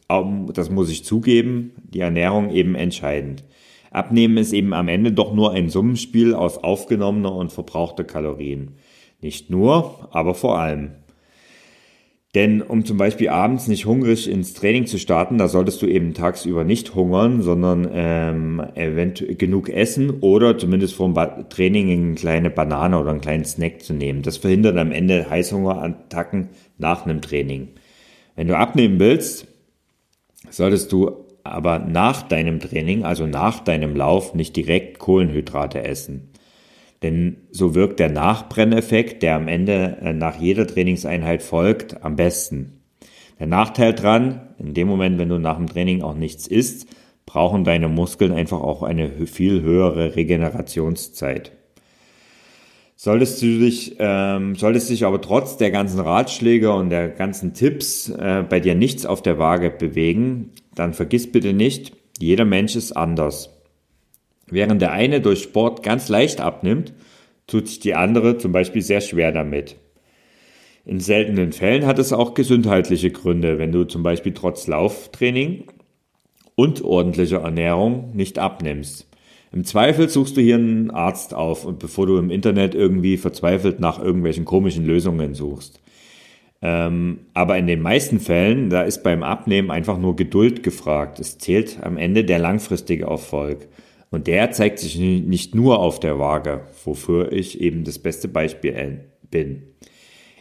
das 0.53 0.69
muss 0.69 0.89
ich 0.89 1.03
zugeben, 1.03 1.73
die 1.83 1.99
Ernährung 1.99 2.51
eben 2.51 2.75
entscheidend. 2.75 3.43
Abnehmen 3.91 4.37
ist 4.37 4.53
eben 4.53 4.73
am 4.73 4.87
Ende 4.87 5.11
doch 5.11 5.33
nur 5.33 5.51
ein 5.51 5.67
Summenspiel 5.67 6.35
aus 6.35 6.57
aufgenommener 6.57 7.35
und 7.35 7.51
verbrauchter 7.51 8.05
Kalorien. 8.05 8.75
Nicht 9.19 9.49
nur, 9.49 10.07
aber 10.11 10.35
vor 10.35 10.57
allem. 10.57 10.91
Denn 12.35 12.61
um 12.61 12.83
zum 12.83 12.97
Beispiel 12.97 13.29
abends 13.29 13.69
nicht 13.69 13.85
hungrig 13.85 14.29
ins 14.29 14.53
Training 14.53 14.87
zu 14.87 14.99
starten, 14.99 15.37
da 15.37 15.47
solltest 15.47 15.81
du 15.81 15.87
eben 15.87 16.13
tagsüber 16.13 16.65
nicht 16.65 16.93
hungern, 16.93 17.41
sondern 17.41 17.87
ähm, 17.93 18.61
eventuell 18.75 19.35
genug 19.35 19.69
essen 19.69 20.19
oder 20.19 20.57
zumindest 20.57 20.95
vor 20.95 21.13
dem 21.13 21.49
Training 21.49 21.89
eine 21.89 22.15
kleine 22.15 22.49
Banane 22.49 22.99
oder 22.99 23.11
einen 23.11 23.21
kleinen 23.21 23.45
Snack 23.45 23.81
zu 23.83 23.93
nehmen. 23.93 24.21
Das 24.21 24.35
verhindert 24.35 24.77
am 24.77 24.91
Ende 24.91 25.29
Heißhungerattacken 25.29 26.49
nach 26.77 27.05
einem 27.05 27.21
Training. 27.21 27.69
Wenn 28.35 28.49
du 28.49 28.57
abnehmen 28.57 28.99
willst, 28.99 29.47
solltest 30.49 30.91
du 30.91 31.25
aber 31.45 31.79
nach 31.79 32.23
deinem 32.23 32.59
Training, 32.59 33.05
also 33.05 33.27
nach 33.27 33.61
deinem 33.61 33.95
Lauf, 33.95 34.33
nicht 34.33 34.57
direkt 34.57 34.99
Kohlenhydrate 34.99 35.85
essen. 35.85 36.31
Denn 37.03 37.37
so 37.51 37.75
wirkt 37.75 37.99
der 37.99 38.09
Nachbrenneffekt, 38.09 39.21
der 39.21 39.35
am 39.35 39.47
Ende 39.47 39.97
äh, 40.01 40.13
nach 40.13 40.39
jeder 40.39 40.65
Trainingseinheit 40.65 41.43
folgt, 41.43 42.03
am 42.03 42.15
besten. 42.15 42.81
Der 43.39 43.47
Nachteil 43.47 43.93
dran, 43.93 44.41
in 44.57 44.73
dem 44.73 44.87
Moment, 44.87 45.17
wenn 45.17 45.29
du 45.29 45.37
nach 45.37 45.57
dem 45.57 45.67
Training 45.67 46.01
auch 46.01 46.15
nichts 46.15 46.47
isst, 46.47 46.87
brauchen 47.25 47.63
deine 47.63 47.89
Muskeln 47.89 48.31
einfach 48.31 48.61
auch 48.61 48.83
eine 48.83 49.09
viel 49.27 49.61
höhere 49.61 50.15
Regenerationszeit. 50.15 51.51
Solltest 52.97 53.41
du 53.41 53.59
dich, 53.59 53.97
ähm, 53.99 54.55
solltest 54.55 54.89
dich 54.89 55.05
aber 55.05 55.19
trotz 55.19 55.57
der 55.57 55.69
ganzen 55.69 55.99
Ratschläge 55.99 56.71
und 56.71 56.89
der 56.89 57.09
ganzen 57.09 57.53
Tipps 57.53 58.09
äh, 58.09 58.43
bei 58.47 58.61
dir 58.61 58.73
nichts 58.73 59.05
auf 59.05 59.21
der 59.21 59.37
Waage 59.37 59.69
bewegen, 59.69 60.51
dann 60.75 60.93
vergiss 60.93 61.29
bitte 61.29 61.51
nicht, 61.51 61.91
jeder 62.19 62.45
Mensch 62.45 62.75
ist 62.77 62.93
anders. 62.93 63.54
Während 64.47 64.81
der 64.81 64.91
eine 64.91 65.21
durch 65.21 65.41
Sport 65.41 65.83
ganz 65.83 66.09
leicht 66.09 66.41
abnimmt, 66.41 66.93
tut 67.47 67.67
sich 67.67 67.79
die 67.79 67.95
andere 67.95 68.37
zum 68.37 68.51
Beispiel 68.51 68.81
sehr 68.81 69.01
schwer 69.01 69.31
damit. 69.31 69.75
In 70.85 70.99
seltenen 70.99 71.51
Fällen 71.51 71.85
hat 71.85 71.97
es 71.97 72.13
auch 72.13 72.35
gesundheitliche 72.35 73.09
Gründe, 73.09 73.57
wenn 73.57 73.71
du 73.71 73.85
zum 73.85 74.03
Beispiel 74.03 74.33
trotz 74.33 74.67
Lauftraining 74.67 75.65
und 76.53 76.83
ordentlicher 76.83 77.41
Ernährung 77.41 78.11
nicht 78.13 78.37
abnimmst. 78.37 79.07
Im 79.51 79.63
Zweifel 79.63 80.09
suchst 80.09 80.37
du 80.37 80.41
hier 80.41 80.55
einen 80.55 80.91
Arzt 80.91 81.33
auf 81.33 81.65
und 81.65 81.79
bevor 81.79 82.05
du 82.05 82.17
im 82.17 82.29
Internet 82.29 82.75
irgendwie 82.75 83.17
verzweifelt 83.17 83.79
nach 83.79 83.99
irgendwelchen 83.99 84.45
komischen 84.45 84.85
Lösungen 84.85 85.33
suchst. 85.33 85.81
Ähm, 86.61 87.19
aber 87.33 87.57
in 87.57 87.65
den 87.65 87.81
meisten 87.81 88.19
Fällen, 88.19 88.69
da 88.69 88.83
ist 88.83 89.01
beim 89.01 89.23
Abnehmen 89.23 89.71
einfach 89.71 89.97
nur 89.97 90.15
Geduld 90.15 90.61
gefragt. 90.61 91.19
Es 91.19 91.37
zählt 91.37 91.79
am 91.81 91.97
Ende 91.97 92.25
der 92.25 92.39
langfristige 92.39 93.05
Erfolg. 93.05 93.67
Und 94.15 94.27
der 94.27 94.49
zeigt 94.51 94.79
sich 94.79 94.97
nicht 94.97 95.55
nur 95.55 95.79
auf 95.79 95.99
der 95.99 96.17
Waage, 96.17 96.61
wofür 96.85 97.33
ich 97.33 97.59
eben 97.59 97.83
das 97.83 97.99
beste 97.99 98.29
Beispiel 98.29 99.01
bin. 99.29 99.63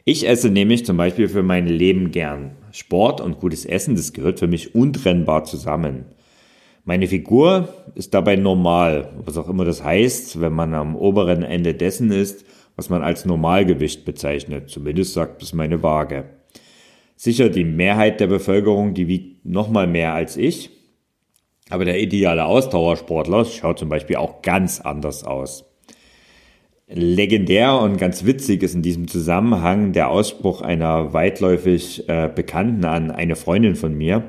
Ich 0.05 0.29
esse 0.29 0.49
nämlich 0.49 0.87
zum 0.87 0.97
Beispiel 0.97 1.29
für 1.29 1.43
mein 1.43 1.67
Leben 1.67 2.13
gern. 2.13 2.53
Sport 2.71 3.21
und 3.21 3.41
gutes 3.41 3.67
Essen, 3.67 3.97
das 3.97 4.13
gehört 4.13 4.39
für 4.39 4.47
mich 4.47 4.77
untrennbar 4.77 5.43
zusammen. 5.43 6.05
Meine 6.85 7.09
Figur 7.09 7.69
ist 7.97 8.15
dabei 8.15 8.37
normal, 8.37 9.11
was 9.25 9.37
auch 9.37 9.49
immer 9.49 9.65
das 9.65 9.83
heißt, 9.83 10.41
wenn 10.41 10.53
man 10.53 10.73
am 10.73 10.95
oberen 10.95 11.43
Ende 11.43 11.75
dessen 11.75 12.13
ist, 12.13 12.45
was 12.77 12.91
man 12.91 13.03
als 13.03 13.25
Normalgewicht 13.25 14.05
bezeichnet. 14.05 14.71
Zumindest 14.71 15.15
sagt 15.15 15.43
es 15.43 15.53
meine 15.53 15.83
Waage. 15.83 16.27
Sicher, 17.17 17.49
die 17.49 17.65
Mehrheit 17.65 18.21
der 18.21 18.29
Bevölkerung, 18.29 18.95
die 18.95 19.09
wiegt 19.09 19.45
nochmal 19.45 19.89
mehr 19.89 20.15
als 20.15 20.37
ich. 20.37 20.71
Aber 21.71 21.85
der 21.85 22.01
ideale 22.01 22.45
Ausdauersportler 22.45 23.45
schaut 23.45 23.79
zum 23.79 23.89
Beispiel 23.89 24.17
auch 24.17 24.43
ganz 24.43 24.81
anders 24.81 25.25
aus. 25.25 25.65
Legendär 26.87 27.79
und 27.79 27.97
ganz 27.97 28.27
witzig 28.27 28.63
ist 28.63 28.75
in 28.75 28.83
diesem 28.83 29.09
Zusammenhang 29.09 29.93
der 29.93 30.11
Ausspruch 30.11 30.61
einer 30.61 31.15
weitläufig 31.15 32.09
äh, 32.09 32.29
Bekannten 32.33 32.85
an 32.85 33.11
eine 33.11 33.37
Freundin 33.37 33.75
von 33.75 33.95
mir, 33.95 34.25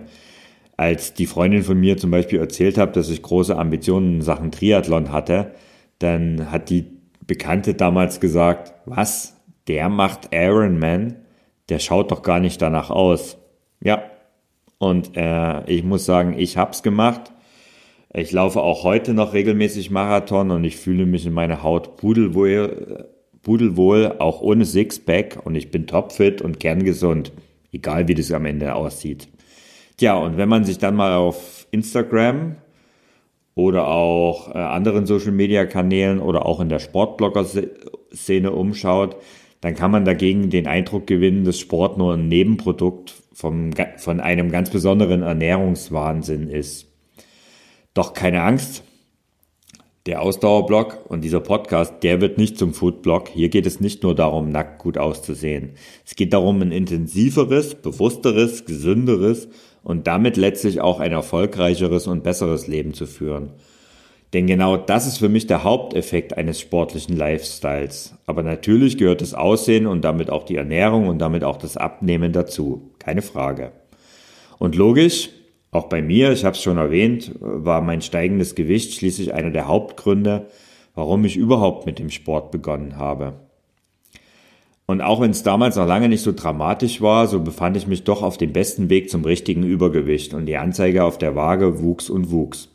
als 0.78 1.14
die 1.14 1.26
Freundin 1.26 1.64
von 1.64 1.78
mir 1.78 1.98
zum 1.98 2.12
Beispiel 2.12 2.40
erzählt 2.40 2.78
hat, 2.78 2.96
dass 2.96 3.10
ich 3.10 3.22
große 3.22 3.56
Ambitionen 3.56 4.16
in 4.16 4.22
Sachen 4.22 4.52
Triathlon 4.52 5.12
hatte, 5.12 5.52
dann 6.00 6.52
hat 6.52 6.70
die 6.70 6.86
Bekannte 7.28 7.74
damals 7.74 8.20
gesagt, 8.20 8.74
was, 8.86 9.36
der 9.68 9.90
macht 9.90 10.30
Ironman? 10.32 11.18
Der 11.70 11.80
schaut 11.80 12.12
doch 12.12 12.22
gar 12.22 12.40
nicht 12.40 12.62
danach 12.62 12.90
aus. 12.90 13.38
Ja, 13.82 14.04
und 14.78 15.16
äh, 15.16 15.70
ich 15.70 15.84
muss 15.84 16.06
sagen, 16.06 16.36
ich 16.38 16.58
hab's 16.58 16.84
gemacht. 16.84 17.32
Ich 18.14 18.32
laufe 18.32 18.62
auch 18.62 18.84
heute 18.84 19.14
noch 19.14 19.34
regelmäßig 19.34 19.92
Marathon 19.92 20.52
und 20.52 20.64
ich 20.64 20.78
fühle 20.78 21.06
mich 21.06 21.26
in 21.26 21.34
meiner 21.34 21.64
Haut 21.64 21.98
pudelwohl, 21.98 23.10
pudelwohl 23.42 24.16
auch 24.20 24.42
ohne 24.42 24.66
Sixpack 24.66 25.40
und 25.44 25.56
ich 25.56 25.70
bin 25.70 25.86
topfit 25.86 26.42
und 26.42 26.60
kerngesund, 26.60 27.34
egal 27.74 28.08
wie 28.08 28.16
das 28.16 28.32
am 28.32 28.46
Ende 28.46 28.74
aussieht. 28.74 29.28
Tja, 29.98 30.16
und 30.16 30.38
wenn 30.38 30.50
man 30.50 30.64
sich 30.64 30.78
dann 30.78 30.96
mal 30.96 31.16
auf 31.16 31.68
Instagram 31.72 32.56
oder 33.54 33.88
auch 33.88 34.54
äh, 34.54 34.58
anderen 34.58 35.06
Social 35.06 35.32
Media 35.32 35.66
Kanälen 35.66 36.20
oder 36.20 36.46
auch 36.46 36.60
in 36.60 36.70
der 36.70 36.80
Sportblogger-Szene 36.80 38.52
umschaut, 38.52 39.16
dann 39.62 39.76
kann 39.76 39.92
man 39.92 40.06
dagegen 40.06 40.50
den 40.50 40.68
Eindruck 40.68 41.08
gewinnen, 41.08 41.46
dass 41.46 41.60
Sport 41.60 41.98
nur 41.98 42.14
ein 42.14 42.28
Nebenprodukt 42.28 43.14
vom, 43.36 43.72
von 43.98 44.20
einem 44.22 44.50
ganz 44.50 44.70
besonderen 44.70 45.22
Ernährungswahnsinn 45.22 46.50
ist. 46.50 46.88
Doch 47.94 48.14
keine 48.14 48.42
Angst, 48.42 48.84
der 50.06 50.22
Ausdauerblog 50.22 51.06
und 51.10 51.22
dieser 51.22 51.42
Podcast, 51.42 51.96
der 52.02 52.22
wird 52.22 52.38
nicht 52.38 52.58
zum 52.58 52.74
Foodblog. 52.74 53.28
Hier 53.28 53.50
geht 53.50 53.66
es 53.66 53.82
nicht 53.82 54.04
nur 54.04 54.16
darum, 54.16 54.50
nackt 54.50 54.80
gut 54.80 54.98
auszusehen. 54.98 55.72
Es 56.06 56.16
geht 56.16 56.32
darum, 56.32 56.62
ein 56.62 56.72
intensiveres, 56.72 57.76
bewussteres, 57.76 58.66
gesünderes 58.66 59.50
und 59.84 60.08
damit 60.08 60.38
letztlich 60.38 60.80
auch 60.80 61.00
ein 61.00 61.12
erfolgreicheres 61.12 62.08
und 62.08 62.24
besseres 62.24 62.68
Leben 62.68 62.94
zu 62.94 63.06
führen. 63.06 63.52
Denn 64.34 64.48
genau 64.48 64.78
das 64.78 65.08
ist 65.08 65.18
für 65.18 65.30
mich 65.30 65.48
der 65.48 65.64
Haupteffekt 65.64 66.38
eines 66.38 66.60
sportlichen 66.60 67.18
Lifestyles. 67.18 68.16
Aber 68.26 68.44
natürlich 68.44 68.98
gehört 68.98 69.22
das 69.22 69.34
Aussehen 69.34 69.88
und 69.88 70.04
damit 70.04 70.30
auch 70.30 70.44
die 70.44 70.56
Ernährung 70.56 71.08
und 71.08 71.20
damit 71.20 71.44
auch 71.44 71.58
das 71.58 71.78
Abnehmen 71.78 72.32
dazu. 72.32 72.95
Keine 73.06 73.22
Frage. 73.22 73.72
Und 74.58 74.76
logisch, 74.76 75.30
auch 75.70 75.90
bei 75.90 76.02
mir, 76.02 76.32
ich 76.32 76.44
habe 76.44 76.56
es 76.56 76.64
schon 76.64 76.80
erwähnt, 76.80 77.36
war 77.40 77.82
mein 77.82 78.02
steigendes 78.02 78.56
Gewicht 78.56 78.96
schließlich 78.96 79.32
einer 79.32 79.52
der 79.52 79.68
Hauptgründe, 79.68 80.48
warum 80.96 81.24
ich 81.24 81.38
überhaupt 81.38 81.86
mit 81.86 82.00
dem 82.00 82.10
Sport 82.10 82.50
begonnen 82.50 82.98
habe. 82.98 83.34
Und 84.88 85.02
auch 85.02 85.22
wenn 85.22 85.30
es 85.30 85.44
damals 85.44 85.76
noch 85.76 85.86
lange 85.86 86.10
nicht 86.10 86.24
so 86.24 86.32
dramatisch 86.32 87.00
war, 87.00 87.28
so 87.28 87.42
befand 87.42 87.78
ich 87.78 87.86
mich 87.86 88.06
doch 88.06 88.24
auf 88.24 88.38
dem 88.38 88.54
besten 88.54 88.90
Weg 88.90 89.12
zum 89.12 89.24
richtigen 89.24 89.62
Übergewicht 89.62 90.34
und 90.34 90.48
die 90.48 90.58
Anzeige 90.58 91.04
auf 91.04 91.20
der 91.20 91.36
Waage 91.36 91.82
wuchs 91.82 92.10
und 92.10 92.32
wuchs. 92.32 92.70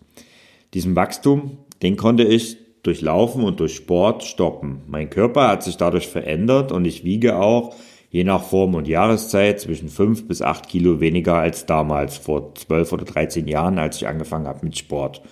Diesen 0.75 0.95
Wachstum, 0.95 1.59
den 1.83 1.97
konnte 1.97 2.23
ich 2.23 2.57
durch 2.85 3.01
Laufen 3.01 3.43
und 3.43 3.59
durch 3.59 3.75
Sport 3.75 4.23
stoppen. 4.23 4.83
Mein 4.87 5.11
Körper 5.11 5.49
hat 5.49 5.65
sich 5.65 5.77
dadurch 5.77 6.07
verändert 6.07 6.71
und 6.71 6.85
ich 6.85 7.03
wiege 7.03 7.37
auch 7.37 7.75
je 8.11 8.25
nach 8.25 8.43
Form 8.43 8.75
und 8.75 8.89
Jahreszeit 8.89 9.61
zwischen 9.61 9.89
fünf 9.89 10.27
bis 10.27 10.43
acht 10.43 10.69
Kilo 10.69 11.01
weniger 11.01 11.37
als 11.37 11.65
damals, 11.67 12.19
vor 12.19 12.55
zwölf 12.57 12.93
oder 12.93 13.05
dreizehn 13.05 13.47
Jahren, 13.47 13.79
als 13.79 13.97
ich 13.97 14.09
angefangen 14.09 14.49
habe 14.49 14.67
mit 14.67 14.77
Sport. 14.77 15.23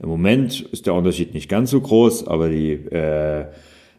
Im 0.00 0.08
Moment 0.08 0.60
ist 0.60 0.86
der 0.86 0.94
Unterschied 0.94 1.34
nicht 1.34 1.48
ganz 1.48 1.70
so 1.70 1.80
groß, 1.80 2.26
aber 2.26 2.48
die, 2.48 2.72
äh, 2.72 3.46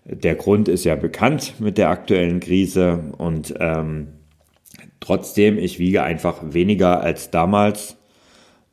der 0.06 0.36
Grund 0.36 0.68
ist 0.68 0.86
ja 0.86 0.96
bekannt 0.96 1.56
mit 1.60 1.78
der 1.78 1.90
aktuellen 1.90 2.40
Krise 2.40 3.12
und 3.18 3.54
ähm, 3.60 4.08
trotzdem, 5.00 5.58
ich 5.58 5.78
wiege 5.78 6.02
einfach 6.02 6.38
weniger 6.42 7.02
als 7.02 7.32
damals 7.32 7.98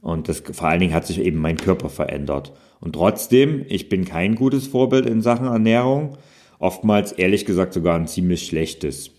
und 0.00 0.28
das, 0.28 0.42
vor 0.52 0.68
allen 0.68 0.80
Dingen 0.80 0.94
hat 0.94 1.06
sich 1.06 1.20
eben 1.20 1.38
mein 1.38 1.56
Körper 1.56 1.88
verändert. 1.88 2.52
Und 2.80 2.92
trotzdem, 2.92 3.64
ich 3.68 3.88
bin 3.88 4.04
kein 4.04 4.36
gutes 4.36 4.68
Vorbild 4.68 5.04
in 5.04 5.20
Sachen 5.20 5.48
Ernährung, 5.48 6.16
oftmals 6.60 7.10
ehrlich 7.10 7.44
gesagt 7.44 7.72
sogar 7.72 7.96
ein 7.96 8.06
ziemlich 8.06 8.46
schlechtes. 8.46 9.17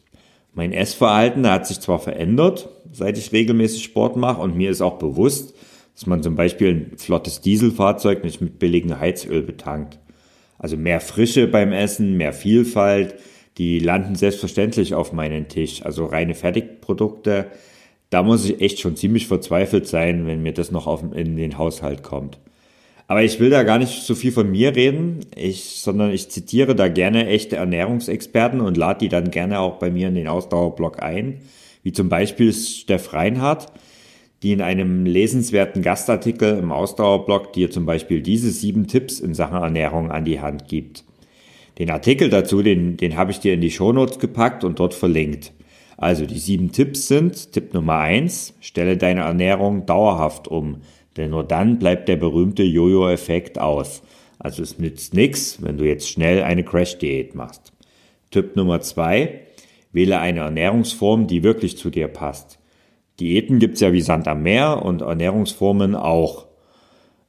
Mein 0.53 0.73
Essverhalten 0.73 1.47
hat 1.47 1.67
sich 1.67 1.79
zwar 1.79 1.99
verändert, 1.99 2.69
seit 2.91 3.17
ich 3.17 3.31
regelmäßig 3.31 3.83
Sport 3.83 4.15
mache 4.15 4.41
und 4.41 4.55
mir 4.55 4.71
ist 4.71 4.81
auch 4.81 4.97
bewusst, 4.97 5.55
dass 5.93 6.07
man 6.07 6.23
zum 6.23 6.35
Beispiel 6.35 6.69
ein 6.69 6.97
flottes 6.97 7.41
Dieselfahrzeug 7.41 8.23
nicht 8.23 8.41
mit 8.41 8.59
billigem 8.59 8.99
Heizöl 8.99 9.41
betankt. 9.41 9.99
Also 10.57 10.75
mehr 10.75 11.01
Frische 11.01 11.47
beim 11.47 11.71
Essen, 11.71 12.17
mehr 12.17 12.33
Vielfalt, 12.33 13.15
die 13.57 13.79
landen 13.79 14.15
selbstverständlich 14.15 14.93
auf 14.93 15.13
meinen 15.13 15.47
Tisch. 15.47 15.85
Also 15.85 16.05
reine 16.05 16.35
Fertigprodukte, 16.35 17.47
da 18.09 18.23
muss 18.23 18.45
ich 18.45 18.61
echt 18.61 18.79
schon 18.79 18.95
ziemlich 18.95 19.27
verzweifelt 19.27 19.87
sein, 19.87 20.25
wenn 20.25 20.41
mir 20.41 20.53
das 20.53 20.71
noch 20.71 20.87
auf, 20.87 21.03
in 21.13 21.35
den 21.35 21.57
Haushalt 21.57 22.01
kommt. 22.01 22.39
Aber 23.09 23.23
ich 23.23 23.39
will 23.39 23.49
da 23.49 23.63
gar 23.63 23.79
nicht 23.79 24.03
so 24.03 24.13
viel 24.13 24.31
von 24.31 24.51
mir 24.51 24.75
reden, 24.75 25.21
ich, 25.35 25.81
sondern 25.81 26.11
ich 26.11 26.29
zitiere 26.29 26.75
da 26.75 26.89
gerne 26.89 27.25
echte 27.25 27.55
Ernährungsexperten 27.55 28.61
und 28.61 28.77
lade 28.77 28.99
die 28.99 29.09
dann 29.09 29.31
gerne 29.31 29.61
auch 29.61 29.79
bei 29.79 29.89
mir 29.89 30.09
in 30.09 30.13
den 30.13 30.27
Ausdauerblog 30.27 31.01
ein, 31.01 31.41
wie 31.81 31.91
zum 31.91 32.07
Beispiel 32.07 32.53
Steff 32.53 33.11
Reinhardt, 33.11 33.65
die 34.43 34.51
in 34.51 34.61
einem 34.61 35.07
lesenswerten 35.07 35.81
Gastartikel 35.81 36.59
im 36.59 36.71
Ausdauerblog 36.71 37.51
dir 37.53 37.71
zum 37.71 37.87
Beispiel 37.87 38.21
diese 38.21 38.51
sieben 38.51 38.85
Tipps 38.85 39.19
in 39.19 39.33
Sachen 39.33 39.57
Ernährung 39.57 40.11
an 40.11 40.23
die 40.23 40.39
Hand 40.39 40.67
gibt. 40.67 41.03
Den 41.79 41.89
Artikel 41.89 42.29
dazu, 42.29 42.61
den, 42.61 42.95
den 42.95 43.17
habe 43.17 43.31
ich 43.31 43.39
dir 43.39 43.55
in 43.55 43.61
die 43.61 43.71
Shownotes 43.71 44.19
gepackt 44.19 44.63
und 44.63 44.77
dort 44.77 44.93
verlinkt. 44.93 45.51
Also 45.97 46.27
die 46.27 46.37
sieben 46.37 46.71
Tipps 46.71 47.07
sind, 47.07 47.53
Tipp 47.53 47.73
Nummer 47.73 47.97
eins, 47.97 48.53
stelle 48.59 48.97
deine 48.97 49.21
Ernährung 49.21 49.87
dauerhaft 49.87 50.47
um. 50.47 50.81
Denn 51.17 51.31
nur 51.31 51.43
dann 51.43 51.79
bleibt 51.79 52.07
der 52.07 52.15
berühmte 52.15 52.63
Jojo-Effekt 52.63 53.59
aus. 53.59 54.01
Also 54.37 54.63
es 54.63 54.79
nützt 54.79 55.13
nichts, 55.13 55.61
wenn 55.61 55.77
du 55.77 55.85
jetzt 55.85 56.09
schnell 56.09 56.43
eine 56.43 56.63
Crash-Diät 56.63 57.35
machst. 57.35 57.73
Tipp 58.31 58.55
Nummer 58.55 58.79
zwei, 58.81 59.41
wähle 59.91 60.19
eine 60.19 60.41
Ernährungsform, 60.41 61.27
die 61.27 61.43
wirklich 61.43 61.77
zu 61.77 61.89
dir 61.89 62.07
passt. 62.07 62.59
Diäten 63.19 63.59
gibt's 63.59 63.81
ja 63.81 63.91
wie 63.91 64.01
Sand 64.01 64.27
am 64.27 64.43
Meer 64.43 64.83
und 64.83 65.01
Ernährungsformen 65.01 65.95
auch. 65.95 66.47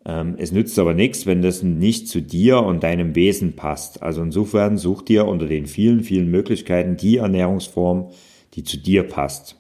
Ähm, 0.06 0.36
es 0.38 0.52
nützt 0.52 0.78
aber 0.78 0.94
nichts, 0.94 1.26
wenn 1.26 1.42
das 1.42 1.62
nicht 1.62 2.08
zu 2.08 2.22
dir 2.22 2.62
und 2.62 2.82
deinem 2.82 3.14
Wesen 3.14 3.56
passt. 3.56 4.02
Also 4.02 4.22
insofern 4.22 4.78
such 4.78 5.02
dir 5.02 5.26
unter 5.26 5.46
den 5.46 5.66
vielen, 5.66 6.02
vielen 6.02 6.30
Möglichkeiten 6.30 6.96
die 6.96 7.16
Ernährungsform, 7.16 8.10
die 8.54 8.64
zu 8.64 8.78
dir 8.78 9.02
passt. 9.02 9.56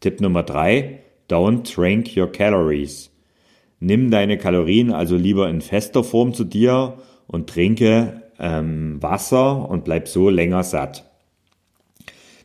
Tipp 0.00 0.20
Nummer 0.20 0.42
drei, 0.42 1.00
don't 1.28 1.74
drink 1.74 2.16
your 2.16 2.32
calories. 2.32 3.09
Nimm 3.80 4.10
deine 4.10 4.36
Kalorien 4.36 4.92
also 4.92 5.16
lieber 5.16 5.48
in 5.48 5.62
fester 5.62 6.04
Form 6.04 6.34
zu 6.34 6.44
dir 6.44 6.98
und 7.26 7.48
trinke 7.48 8.22
ähm, 8.38 9.02
Wasser 9.02 9.68
und 9.68 9.84
bleib 9.84 10.06
so 10.06 10.28
länger 10.28 10.62
satt. 10.62 11.10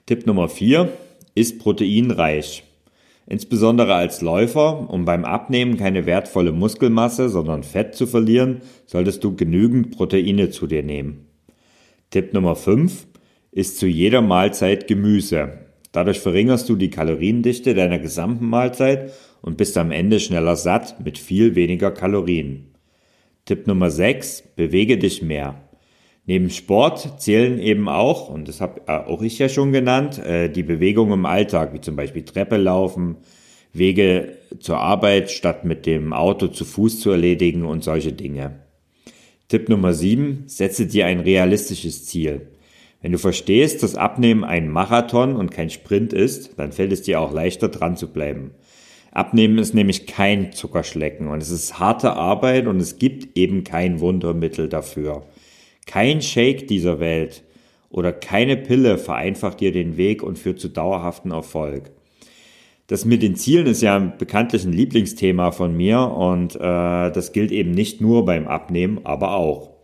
Tipp 0.05 0.25
Nummer 0.25 0.47
vier 0.47 0.89
ist 1.35 1.59
proteinreich. 1.59 2.63
Insbesondere 3.27 3.95
als 3.95 4.21
Läufer, 4.21 4.89
um 4.89 5.03
beim 5.03 5.25
Abnehmen 5.25 5.77
keine 5.77 6.05
wertvolle 6.05 6.51
Muskelmasse, 6.51 7.27
sondern 7.27 7.63
Fett 7.63 7.95
zu 7.95 8.05
verlieren, 8.05 8.61
solltest 8.85 9.23
du 9.23 9.35
genügend 9.35 9.91
Proteine 9.91 10.51
zu 10.51 10.67
dir 10.67 10.83
nehmen. 10.83 11.25
Tipp 12.11 12.33
Nummer 12.33 12.55
5 12.55 13.07
ist 13.51 13.79
zu 13.79 13.87
jeder 13.87 14.21
Mahlzeit 14.21 14.87
Gemüse. 14.87 15.53
Dadurch 15.91 16.19
verringerst 16.19 16.69
du 16.69 16.75
die 16.75 16.89
Kaloriendichte 16.89 17.73
deiner 17.73 17.99
gesamten 17.99 18.47
Mahlzeit 18.47 19.11
und 19.45 19.58
bist 19.58 19.77
am 19.77 19.91
Ende 19.91 20.19
schneller 20.19 20.55
satt 20.55 21.05
mit 21.05 21.19
viel 21.19 21.53
weniger 21.53 21.91
Kalorien. 21.91 22.71
Tipp 23.45 23.67
Nummer 23.67 23.91
6, 23.91 24.41
bewege 24.55 24.97
dich 24.97 25.21
mehr. 25.21 25.62
Neben 26.25 26.49
Sport 26.49 27.21
zählen 27.21 27.60
eben 27.60 27.88
auch, 27.88 28.27
und 28.27 28.47
das 28.47 28.60
habe 28.60 28.81
auch 29.08 29.21
ich 29.21 29.38
ja 29.38 29.47
schon 29.47 29.71
genannt, 29.71 30.17
äh, 30.17 30.49
die 30.49 30.63
Bewegung 30.63 31.12
im 31.12 31.27
Alltag, 31.27 31.75
wie 31.75 31.81
zum 31.81 31.95
Beispiel 31.95 32.25
Treppe 32.25 32.58
laufen, 32.58 33.17
Wege 33.71 34.36
zur 34.60 34.79
Arbeit 34.79 35.29
statt 35.29 35.63
mit 35.63 35.86
dem 35.86 36.12
Auto 36.12 36.47
zu 36.47 36.65
Fuß 36.65 36.99
zu 36.99 37.12
erledigen 37.12 37.65
und 37.65 37.84
solche 37.84 38.13
Dinge. 38.13 38.62
Tipp 39.47 39.69
Nummer 39.69 39.93
7, 39.93 40.45
setze 40.47 40.88
dir 40.88 41.05
ein 41.05 41.19
realistisches 41.19 42.08
Ziel. 42.08 42.47
Wenn 42.99 43.12
du 43.12 43.19
verstehst, 43.19 43.84
dass 43.84 43.93
Abnehmen 43.93 44.43
ein 44.43 44.69
Marathon 44.69 45.36
und 45.36 45.51
kein 45.51 45.69
Sprint 45.69 46.13
ist, 46.13 46.58
dann 46.58 46.71
fällt 46.71 46.91
es 46.91 47.03
dir 47.03 47.19
auch 47.21 47.31
leichter 47.31 47.69
dran 47.69 47.95
zu 47.95 48.12
bleiben. 48.12 48.55
Abnehmen 49.15 49.58
ist 49.60 49.73
nämlich 49.73 50.08
kein 50.08 50.51
Zuckerschlecken 50.51 51.30
und 51.30 51.41
es 51.41 51.49
ist 51.49 51.80
harte 51.80 52.13
Arbeit 52.13 52.67
und 52.67 52.82
es 52.82 52.99
gibt 52.99 53.38
eben 53.38 53.63
kein 53.63 54.01
Wundermittel 54.01 54.67
dafür. 54.67 55.23
Kein 55.88 56.21
Shake 56.21 56.67
dieser 56.67 56.99
Welt 56.99 57.41
oder 57.89 58.12
keine 58.12 58.58
Pille 58.58 58.97
vereinfacht 58.97 59.62
dir 59.62 59.71
den 59.71 59.95
Weg 59.95 60.21
und 60.21 60.38
führt 60.38 60.60
zu 60.60 60.67
dauerhaften 60.67 61.32
Erfolg. 61.32 61.91
Das 62.88 63.06
mit 63.06 63.23
den 63.23 63.38
Zielen 63.38 63.67
ist 63.67 63.82
ja 63.82 63.97
bekanntlich 63.99 64.65
ein 64.65 64.73
Lieblingsthema 64.73 65.51
von 65.51 65.78
mir 65.78 66.01
und 66.01 66.56
äh, 66.56 66.60
das 66.60 67.32
gilt 67.32 67.54
eben 67.54 67.71
nicht 67.71 68.01
nur 68.01 68.25
beim 68.25 68.47
Abnehmen, 68.47 68.99
aber 69.06 69.36
auch. 69.36 69.74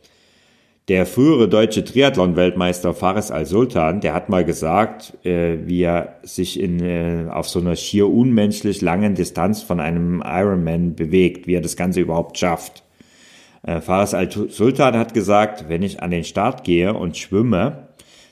Der 0.88 1.06
frühere 1.06 1.48
deutsche 1.48 1.84
Triathlon-Weltmeister 1.84 2.96
Fares 2.96 3.30
Al-Sultan, 3.30 4.02
der 4.02 4.16
hat 4.16 4.30
mal 4.30 4.44
gesagt, 4.44 5.14
äh, 5.24 5.60
wie 5.68 5.84
er 5.84 6.16
sich 6.24 6.60
in, 6.60 6.80
äh, 6.80 7.28
auf 7.30 7.48
so 7.48 7.60
einer 7.60 7.76
schier 7.76 8.10
unmenschlich 8.10 8.82
langen 8.82 9.14
Distanz 9.14 9.62
von 9.62 9.80
einem 9.80 10.24
Ironman 10.26 10.96
bewegt, 10.96 11.46
wie 11.46 11.54
er 11.54 11.62
das 11.62 11.76
Ganze 11.76 12.02
überhaupt 12.02 12.40
schafft. 12.40 12.84
Äh, 13.62 13.80
Fares 13.80 14.16
al-Sultan 14.16 14.98
hat 14.98 15.14
gesagt, 15.14 15.70
wenn 15.70 15.84
ich 15.84 16.02
an 16.02 16.10
den 16.10 16.24
Start 16.24 16.64
gehe 16.64 16.96
und 16.96 17.16
schwimme, 17.16 17.90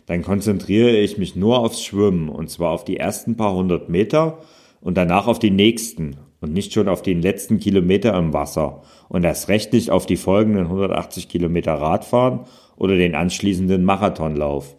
dann 0.08 0.24
konzentriere 0.24 0.90
ich 0.90 1.20
mich 1.20 1.36
nur 1.36 1.60
aufs 1.60 1.84
Schwimmen 1.84 2.30
und 2.30 2.50
zwar 2.50 2.72
auf 2.72 2.84
die 2.84 2.98
ersten 2.98 3.38
paar 3.38 3.54
hundert 3.54 3.90
Meter 3.90 4.40
und 4.82 4.98
danach 4.98 5.28
auf 5.28 5.38
die 5.38 5.52
nächsten 5.52 6.18
und 6.41 6.54
nicht 6.54 6.73
schon 6.73 6.88
auf 6.88 7.02
den 7.02 7.21
letzten 7.21 7.60
Kilometer 7.60 8.17
im 8.17 8.34
Wasser 8.34 8.82
und 9.08 9.23
erst 9.23 9.49
recht 9.49 9.73
nicht 9.73 9.91
auf 9.91 10.06
die 10.06 10.17
folgenden 10.17 10.65
180 10.65 11.28
Kilometer 11.28 11.73
Radfahren 11.73 12.41
oder 12.78 12.95
den 12.95 13.15
anschließenden 13.15 13.84
Marathonlauf. 13.84 14.75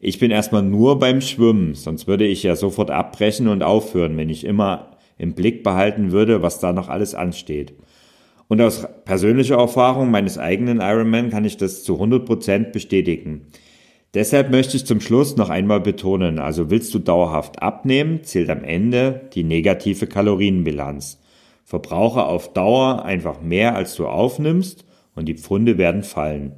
Ich 0.00 0.18
bin 0.18 0.30
erstmal 0.30 0.62
nur 0.62 0.98
beim 0.98 1.20
Schwimmen, 1.20 1.74
sonst 1.74 2.06
würde 2.06 2.26
ich 2.26 2.42
ja 2.42 2.56
sofort 2.56 2.90
abbrechen 2.90 3.48
und 3.48 3.62
aufhören, 3.62 4.16
wenn 4.16 4.30
ich 4.30 4.44
immer 4.44 4.96
im 5.18 5.34
Blick 5.34 5.62
behalten 5.62 6.12
würde, 6.12 6.42
was 6.42 6.60
da 6.60 6.72
noch 6.72 6.88
alles 6.88 7.14
ansteht. 7.14 7.74
Und 8.48 8.60
aus 8.60 8.86
persönlicher 9.04 9.56
Erfahrung 9.56 10.10
meines 10.10 10.38
eigenen 10.38 10.80
Ironman 10.80 11.30
kann 11.30 11.44
ich 11.44 11.56
das 11.56 11.82
zu 11.82 11.94
100 11.94 12.24
Prozent 12.24 12.72
bestätigen. 12.72 13.46
Deshalb 14.16 14.50
möchte 14.50 14.78
ich 14.78 14.86
zum 14.86 15.02
Schluss 15.02 15.36
noch 15.36 15.50
einmal 15.50 15.80
betonen, 15.80 16.38
also 16.38 16.70
willst 16.70 16.94
du 16.94 16.98
dauerhaft 16.98 17.60
abnehmen, 17.60 18.24
zählt 18.24 18.48
am 18.48 18.64
Ende 18.64 19.28
die 19.34 19.44
negative 19.44 20.06
Kalorienbilanz. 20.06 21.20
Verbrauche 21.64 22.24
auf 22.24 22.54
Dauer 22.54 23.04
einfach 23.04 23.42
mehr, 23.42 23.76
als 23.76 23.94
du 23.94 24.06
aufnimmst 24.06 24.86
und 25.14 25.26
die 25.26 25.34
Pfunde 25.34 25.76
werden 25.76 26.02
fallen. 26.02 26.52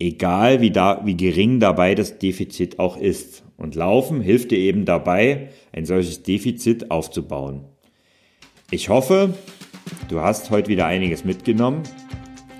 Egal 0.00 0.60
wie, 0.62 0.72
da, 0.72 1.02
wie 1.04 1.16
gering 1.16 1.60
dabei 1.60 1.94
das 1.94 2.18
Defizit 2.18 2.80
auch 2.80 2.96
ist. 2.96 3.44
Und 3.56 3.76
Laufen 3.76 4.20
hilft 4.20 4.50
dir 4.50 4.58
eben 4.58 4.84
dabei, 4.84 5.50
ein 5.70 5.84
solches 5.84 6.24
Defizit 6.24 6.90
aufzubauen. 6.90 7.66
Ich 8.72 8.88
hoffe, 8.88 9.34
Du 10.08 10.20
hast 10.20 10.50
heute 10.50 10.68
wieder 10.68 10.86
einiges 10.86 11.24
mitgenommen. 11.24 11.82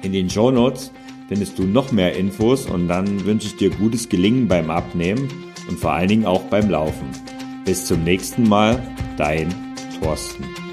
In 0.03 0.13
den 0.13 0.31
Show 0.31 0.51
Notes 0.51 0.93
findest 1.31 1.61
du 1.61 1.63
noch 1.63 1.93
mehr 1.93 2.17
Infos 2.17 2.67
und 2.67 2.89
dann 2.89 3.25
wünsche 3.25 3.47
ich 3.47 3.57
dir 3.57 3.71
gutes 3.71 4.09
Gelingen 4.09 4.49
beim 4.49 4.69
Abnehmen 4.69 5.29
und 5.69 5.79
vor 5.79 5.93
allen 5.93 6.09
Dingen 6.09 6.27
auch 6.27 6.43
beim 6.51 6.69
Laufen. 6.69 7.09
Bis 7.65 7.87
zum 7.87 8.03
nächsten 8.03 8.49
Mal, 8.49 8.83
dein 9.17 9.55
Thorsten. 10.01 10.70